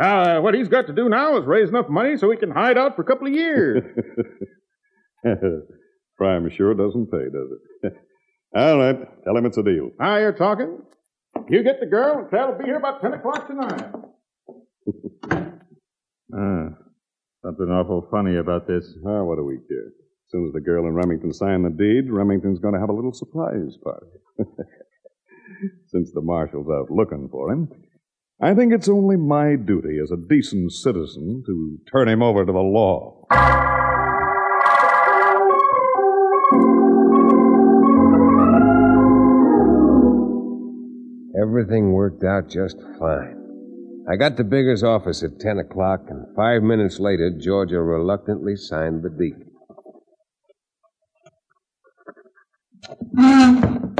Uh, 0.00 0.40
what 0.40 0.54
he's 0.54 0.68
got 0.68 0.86
to 0.86 0.92
do 0.92 1.08
now 1.08 1.36
is 1.38 1.44
raise 1.46 1.68
enough 1.68 1.88
money 1.88 2.16
so 2.16 2.30
he 2.30 2.36
can 2.36 2.50
hide 2.50 2.78
out 2.78 2.96
for 2.96 3.02
a 3.02 3.04
couple 3.04 3.26
of 3.26 3.32
years. 3.34 3.82
Crime 6.18 6.48
sure 6.50 6.74
doesn't 6.74 7.10
pay, 7.10 7.24
does 7.24 7.50
it? 7.82 7.92
All 8.56 8.78
right, 8.78 9.24
tell 9.24 9.36
him 9.36 9.46
it's 9.46 9.56
a 9.58 9.62
deal. 9.62 9.90
now 9.98 10.16
you're 10.18 10.32
talking. 10.32 10.78
You 11.48 11.62
get 11.62 11.80
the 11.80 11.86
girl, 11.86 12.18
and 12.18 12.30
Chad 12.30 12.48
will 12.50 12.58
be 12.58 12.64
here 12.64 12.76
about 12.76 13.00
10 13.00 13.14
o'clock 13.14 13.46
tonight. 13.46 13.92
Ah, 16.32 16.68
something 17.44 17.66
awful 17.66 18.06
funny 18.08 18.36
about 18.36 18.68
this. 18.68 18.86
Ah, 19.04 19.24
what 19.24 19.34
do 19.34 19.44
we 19.44 19.56
care? 19.68 19.90
As 20.30 20.32
soon 20.38 20.46
as 20.46 20.52
the 20.52 20.60
girl 20.60 20.86
and 20.86 20.94
Remington 20.94 21.32
sign 21.32 21.64
the 21.64 21.70
deed, 21.70 22.08
Remington's 22.08 22.60
going 22.60 22.74
to 22.74 22.78
have 22.78 22.88
a 22.88 22.92
little 22.92 23.12
surprise 23.12 23.76
party. 23.82 24.06
Since 25.88 26.12
the 26.12 26.20
marshal's 26.20 26.68
out 26.70 26.88
looking 26.88 27.28
for 27.32 27.50
him, 27.50 27.68
I 28.40 28.54
think 28.54 28.72
it's 28.72 28.88
only 28.88 29.16
my 29.16 29.56
duty 29.56 29.98
as 30.00 30.12
a 30.12 30.16
decent 30.16 30.70
citizen 30.70 31.42
to 31.46 31.78
turn 31.90 32.08
him 32.08 32.22
over 32.22 32.46
to 32.46 32.52
the 32.52 32.60
law. 32.60 33.26
Everything 41.42 41.90
worked 41.90 42.22
out 42.22 42.48
just 42.48 42.76
fine. 43.00 43.36
I 44.08 44.14
got 44.14 44.36
to 44.36 44.44
Bigger's 44.44 44.84
office 44.84 45.24
at 45.24 45.40
10 45.40 45.58
o'clock, 45.58 46.02
and 46.08 46.24
five 46.36 46.62
minutes 46.62 47.00
later, 47.00 47.32
Georgia 47.36 47.82
reluctantly 47.82 48.54
signed 48.54 49.02
the 49.02 49.10
deed. 49.10 49.49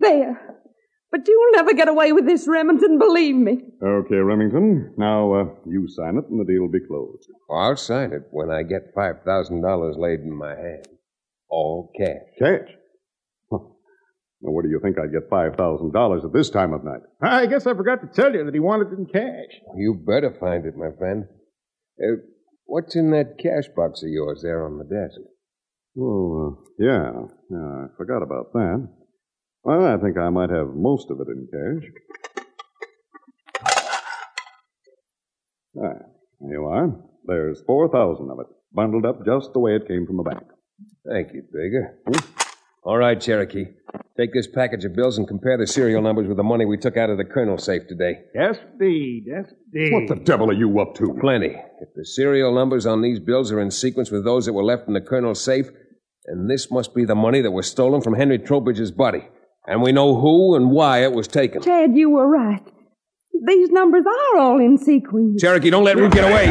There. 0.00 0.40
But 1.10 1.26
you'll 1.26 1.52
never 1.52 1.72
get 1.74 1.88
away 1.88 2.12
with 2.12 2.26
this, 2.26 2.46
Remington, 2.48 2.98
believe 2.98 3.36
me. 3.36 3.62
Okay, 3.82 4.16
Remington. 4.16 4.92
Now, 4.98 5.32
uh, 5.32 5.44
you 5.64 5.86
sign 5.88 6.16
it 6.16 6.24
and 6.28 6.40
the 6.40 6.44
deal 6.44 6.62
will 6.62 6.70
be 6.70 6.86
closed. 6.86 7.30
I'll 7.50 7.76
sign 7.76 8.12
it 8.12 8.22
when 8.30 8.50
I 8.50 8.64
get 8.64 8.94
$5,000 8.94 9.96
laid 9.96 10.20
in 10.20 10.36
my 10.36 10.54
hand. 10.54 10.88
All 11.48 11.90
cash. 11.96 12.26
Cash? 12.38 12.68
Now, 14.44 14.50
where 14.50 14.62
do 14.62 14.68
you 14.68 14.78
think 14.82 14.98
I'd 14.98 15.12
get 15.12 15.30
$5,000 15.30 16.24
at 16.24 16.32
this 16.34 16.50
time 16.50 16.74
of 16.74 16.84
night? 16.84 17.00
I 17.22 17.46
guess 17.46 17.66
I 17.66 17.72
forgot 17.72 18.02
to 18.02 18.08
tell 18.08 18.34
you 18.34 18.44
that 18.44 18.52
he 18.52 18.60
wanted 18.60 18.92
it 18.92 18.98
in 18.98 19.06
cash. 19.06 19.58
You 19.74 19.94
better 19.94 20.36
find 20.38 20.66
it, 20.66 20.76
my 20.76 20.90
friend. 20.98 21.24
Uh, 21.98 22.20
what's 22.66 22.94
in 22.94 23.10
that 23.12 23.38
cash 23.42 23.72
box 23.74 24.02
of 24.02 24.10
yours 24.10 24.42
there 24.42 24.66
on 24.66 24.76
the 24.76 24.84
desk? 24.84 25.18
Oh, 25.98 26.58
uh, 26.58 26.70
yeah. 26.78 27.12
Yeah, 27.50 27.84
I 27.84 27.86
forgot 27.96 28.22
about 28.22 28.52
that. 28.52 28.88
Well, 29.62 29.84
I 29.84 29.96
think 29.96 30.18
I 30.18 30.28
might 30.30 30.50
have 30.50 30.68
most 30.74 31.10
of 31.10 31.20
it 31.20 31.28
in 31.28 31.48
cash. 31.50 31.90
Ah, 35.76 35.98
there 36.40 36.52
you 36.52 36.64
are. 36.66 36.92
There's 37.26 37.62
4000 37.66 38.30
of 38.30 38.40
it, 38.40 38.46
bundled 38.72 39.06
up 39.06 39.24
just 39.24 39.52
the 39.52 39.58
way 39.60 39.74
it 39.76 39.88
came 39.88 40.06
from 40.06 40.18
the 40.18 40.22
bank. 40.22 40.44
Thank 41.08 41.32
you, 41.32 41.42
Bigger. 41.52 41.98
All 42.84 42.98
right, 42.98 43.18
Cherokee. 43.18 43.64
Take 44.18 44.32
this 44.34 44.46
package 44.46 44.84
of 44.84 44.94
bills 44.94 45.16
and 45.16 45.26
compare 45.26 45.56
the 45.56 45.66
serial 45.66 46.02
numbers 46.02 46.28
with 46.28 46.36
the 46.36 46.42
money 46.42 46.66
we 46.66 46.76
took 46.76 46.96
out 46.96 47.08
of 47.08 47.16
the 47.16 47.24
colonel's 47.24 47.64
safe 47.64 47.88
today. 47.88 48.20
Yes, 48.34 48.58
indeed. 48.72 49.24
Yes, 49.26 49.52
indeed. 49.72 49.92
What 49.92 50.08
the 50.08 50.22
devil 50.22 50.50
are 50.50 50.54
you 50.54 50.78
up 50.80 50.94
to? 50.96 51.16
Plenty. 51.20 51.56
If 51.80 51.88
the 51.96 52.04
serial 52.04 52.54
numbers 52.54 52.84
on 52.84 53.00
these 53.00 53.18
bills 53.18 53.50
are 53.50 53.60
in 53.60 53.70
sequence 53.70 54.10
with 54.10 54.24
those 54.24 54.44
that 54.46 54.52
were 54.52 54.62
left 54.62 54.86
in 54.86 54.94
the 54.94 55.00
colonel's 55.00 55.42
safe, 55.42 55.70
then 56.26 56.46
this 56.48 56.70
must 56.70 56.94
be 56.94 57.04
the 57.04 57.14
money 57.14 57.40
that 57.42 57.50
was 57.50 57.66
stolen 57.70 58.00
from 58.00 58.14
Henry 58.14 58.38
Trowbridge's 58.38 58.90
body. 58.90 59.28
And 59.66 59.82
we 59.82 59.92
know 59.92 60.20
who 60.20 60.54
and 60.56 60.70
why 60.70 61.02
it 61.02 61.12
was 61.12 61.26
taken. 61.28 61.62
Chad, 61.62 61.96
you 61.96 62.10
were 62.10 62.26
right. 62.26 62.62
These 63.46 63.70
numbers 63.70 64.04
are 64.06 64.38
all 64.38 64.60
in 64.60 64.78
sequence. 64.78 65.40
Cherokee, 65.40 65.70
don't 65.70 65.84
let 65.84 65.96
Root 65.96 66.12
get 66.12 66.30
away. 66.30 66.46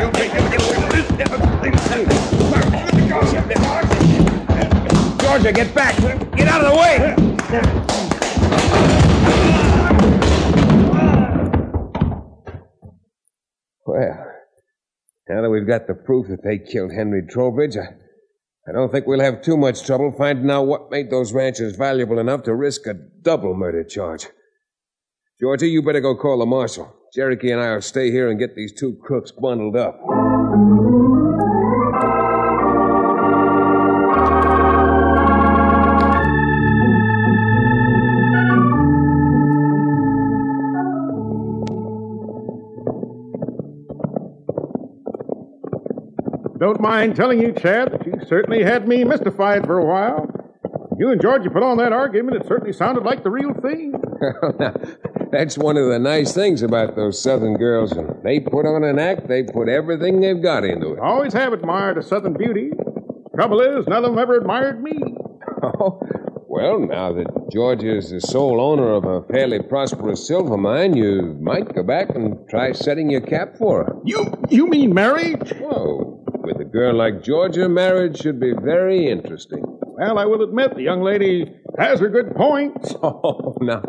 Georgia, 5.22 5.52
get 5.54 5.74
back. 5.74 5.96
Get 6.36 6.48
out 6.48 6.64
of 6.64 6.72
the 6.72 6.78
way. 6.78 7.16
Well, 13.86 14.26
now 15.30 15.42
that 15.42 15.50
we've 15.50 15.68
got 15.68 15.88
the 15.88 15.94
proof 15.94 16.28
that 16.28 16.44
they 16.44 16.58
killed 16.60 16.92
Henry 16.92 17.22
Trowbridge, 17.28 17.78
I, 17.78 17.96
I 18.66 18.72
don't 18.72 18.90
think 18.90 19.06
we'll 19.06 19.20
have 19.20 19.42
too 19.42 19.58
much 19.58 19.86
trouble 19.86 20.14
finding 20.18 20.50
out 20.50 20.68
what 20.68 20.90
made 20.90 21.10
those 21.10 21.34
ranchers 21.34 21.76
valuable 21.76 22.18
enough 22.18 22.44
to 22.44 22.56
risk 22.56 22.88
a 22.88 22.94
double 22.94 23.54
murder 23.54 23.84
charge. 23.84 24.28
Georgie, 25.38 25.70
you 25.70 25.82
better 25.82 26.00
go 26.00 26.16
call 26.16 26.40
the 26.40 26.46
marshal. 26.46 26.96
Cherokee 27.14 27.52
and 27.52 27.60
I'll 27.60 27.82
stay 27.82 28.10
here 28.10 28.30
and 28.30 28.40
get 28.40 28.56
these 28.56 28.72
two 28.72 28.98
crooks 29.04 29.32
bundled 29.32 29.76
up. 29.76 30.00
Don't 46.60 46.80
mind 46.80 47.18
telling 47.18 47.42
you, 47.42 47.52
Chad, 47.52 48.03
certainly 48.28 48.64
had 48.64 48.88
me 48.88 49.04
mystified 49.04 49.66
for 49.66 49.80
a 49.80 49.86
while. 49.86 50.30
You 50.98 51.12
and 51.12 51.22
Georgie 51.22 51.50
put 51.50 51.64
on 51.64 51.78
that 51.78 51.92
argument, 51.92 52.38
it 52.38 52.48
certainly 52.48 52.74
sounded 52.74 53.04
like 53.04 53.24
the 53.24 53.32
real 53.32 53.54
thing. 53.56 53.94
That's 55.32 55.58
one 55.58 55.78
of 55.78 55.88
the 55.90 55.98
nice 56.00 56.34
things 56.34 56.62
about 56.62 56.96
those 56.96 57.22
southern 57.22 57.56
girls. 57.56 57.94
When 57.94 58.22
they 58.24 58.40
put 58.40 58.66
on 58.68 58.84
an 58.84 59.00
act, 59.00 59.28
they 59.28 59.44
put 59.44 59.68
everything 59.68 60.22
they've 60.22 60.42
got 60.42 60.64
into 60.64 60.94
it. 60.94 61.00
Always 61.00 61.34
have 61.34 61.54
admired 61.54 61.98
a 61.98 62.04
southern 62.04 62.34
beauty. 62.34 62.72
Trouble 63.36 63.62
is, 63.62 63.88
none 63.88 64.06
of 64.06 64.12
them 64.12 64.20
ever 64.20 64.38
admired 64.38 64.84
me. 64.84 64.94
Oh, 65.66 65.98
well, 66.50 66.78
now 66.78 67.14
that 67.14 67.50
George 67.52 67.84
is 67.84 68.10
the 68.12 68.20
sole 68.20 68.60
owner 68.60 68.92
of 68.92 69.06
a 69.06 69.24
fairly 69.32 69.60
prosperous 69.60 70.28
silver 70.28 70.58
mine, 70.58 70.96
you 70.96 71.38
might 71.42 71.74
go 71.74 71.84
back 71.84 72.10
and 72.10 72.38
try 72.50 72.74
setting 72.74 73.10
your 73.10 73.22
cap 73.22 73.58
for 73.58 73.86
her. 73.86 73.96
You 74.04 74.32
you 74.50 74.68
mean 74.68 74.94
marriage? 74.94 75.52
Whoa. 75.54 76.13
Girl 76.74 76.96
like 76.96 77.22
Georgia, 77.22 77.70
marriage 77.70 78.20
should 78.20 78.40
be 78.40 78.52
very 78.52 79.08
interesting. 79.08 79.64
Well, 79.64 80.18
I 80.18 80.26
will 80.26 80.42
admit 80.42 80.74
the 80.74 80.82
young 80.82 81.04
lady 81.04 81.46
has 81.78 82.00
her 82.00 82.10
good 82.10 82.36
points. 82.36 82.96
Oh, 83.04 83.56
now, 83.62 83.84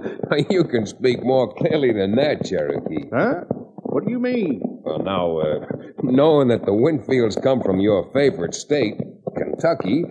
you 0.50 0.64
can 0.64 0.84
speak 0.84 1.24
more 1.24 1.54
clearly 1.54 1.92
than 1.94 2.14
that, 2.16 2.44
Cherokee. 2.44 3.08
Huh? 3.10 3.44
What 3.48 4.04
do 4.04 4.10
you 4.10 4.18
mean? 4.18 4.60
Well, 4.84 4.98
now, 4.98 5.38
uh, 5.38 5.66
knowing 6.02 6.48
that 6.48 6.66
the 6.66 6.72
Winfields 6.72 7.42
come 7.42 7.62
from 7.62 7.80
your 7.80 8.10
favorite 8.12 8.54
state, 8.54 9.00
Kentucky, 9.34 10.04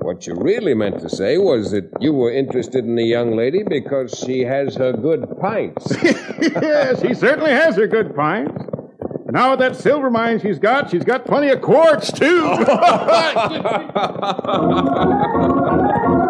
what 0.00 0.26
you 0.26 0.34
really 0.36 0.72
meant 0.72 1.00
to 1.00 1.10
say 1.10 1.36
was 1.36 1.72
that 1.72 1.90
you 2.00 2.14
were 2.14 2.32
interested 2.32 2.84
in 2.86 2.94
the 2.94 3.04
young 3.04 3.36
lady 3.36 3.64
because 3.64 4.18
she 4.24 4.40
has 4.40 4.76
her 4.76 4.92
good 4.92 5.26
pints. 5.40 5.94
yeah, 6.62 6.94
she 6.94 7.12
certainly 7.12 7.50
has 7.50 7.76
her 7.76 7.86
good 7.86 8.14
pints. 8.16 8.73
And 9.34 9.42
now 9.42 9.50
with 9.50 9.58
that 9.58 9.74
silver 9.74 10.10
mine 10.10 10.38
she's 10.38 10.60
got, 10.60 10.90
she's 10.90 11.02
got 11.02 11.24
plenty 11.24 11.48
of 11.48 11.60
quartz, 11.60 12.12
too. 12.12 12.54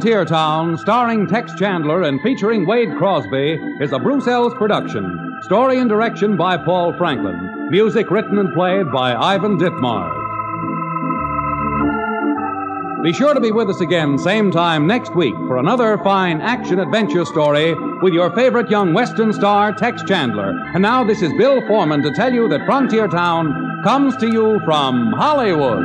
Frontier 0.00 0.24
Town, 0.24 0.78
starring 0.78 1.26
Tex 1.26 1.54
Chandler 1.56 2.04
and 2.04 2.22
featuring 2.22 2.66
Wade 2.66 2.88
Crosby, 2.96 3.60
is 3.82 3.92
a 3.92 3.98
Bruce 3.98 4.24
Eells 4.24 4.56
production. 4.56 5.04
Story 5.42 5.78
and 5.78 5.90
direction 5.90 6.38
by 6.38 6.56
Paul 6.56 6.96
Franklin. 6.96 7.68
Music 7.70 8.10
written 8.10 8.38
and 8.38 8.50
played 8.54 8.90
by 8.90 9.14
Ivan 9.14 9.58
Ditmars. 9.58 10.16
Be 13.04 13.12
sure 13.12 13.34
to 13.34 13.40
be 13.40 13.52
with 13.52 13.68
us 13.68 13.82
again, 13.82 14.16
same 14.16 14.50
time 14.50 14.86
next 14.86 15.14
week, 15.14 15.34
for 15.46 15.58
another 15.58 15.98
fine 15.98 16.40
action 16.40 16.80
adventure 16.80 17.26
story 17.26 17.74
with 18.00 18.14
your 18.14 18.34
favorite 18.34 18.70
young 18.70 18.94
Western 18.94 19.34
star, 19.34 19.70
Tex 19.70 20.02
Chandler. 20.04 20.58
And 20.72 20.80
now, 20.80 21.04
this 21.04 21.20
is 21.20 21.30
Bill 21.34 21.60
Foreman 21.66 22.02
to 22.04 22.14
tell 22.14 22.32
you 22.32 22.48
that 22.48 22.64
Frontier 22.64 23.06
Town 23.06 23.82
comes 23.84 24.16
to 24.16 24.32
you 24.32 24.60
from 24.64 25.12
Hollywood. 25.12 25.84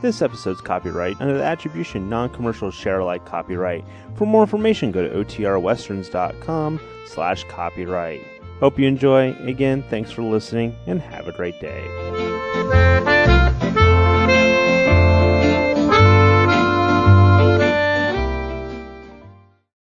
This 0.00 0.22
episode's 0.22 0.60
copyright 0.60 1.20
under 1.20 1.36
the 1.36 1.44
attribution 1.44 2.08
non-commercial 2.08 2.70
share 2.70 3.00
alike 3.00 3.24
copyright. 3.24 3.84
For 4.14 4.26
more 4.26 4.42
information, 4.42 4.92
go 4.92 5.02
to 5.02 5.24
otrwesterns.com 5.24 6.80
slash 7.06 7.44
copyright. 7.44 8.24
Hope 8.60 8.78
you 8.78 8.86
enjoy. 8.86 9.34
Again, 9.40 9.84
thanks 9.90 10.10
for 10.10 10.22
listening 10.22 10.76
and 10.86 11.00
have 11.00 11.26
a 11.26 11.32
great 11.32 11.60
day. 11.60 13.37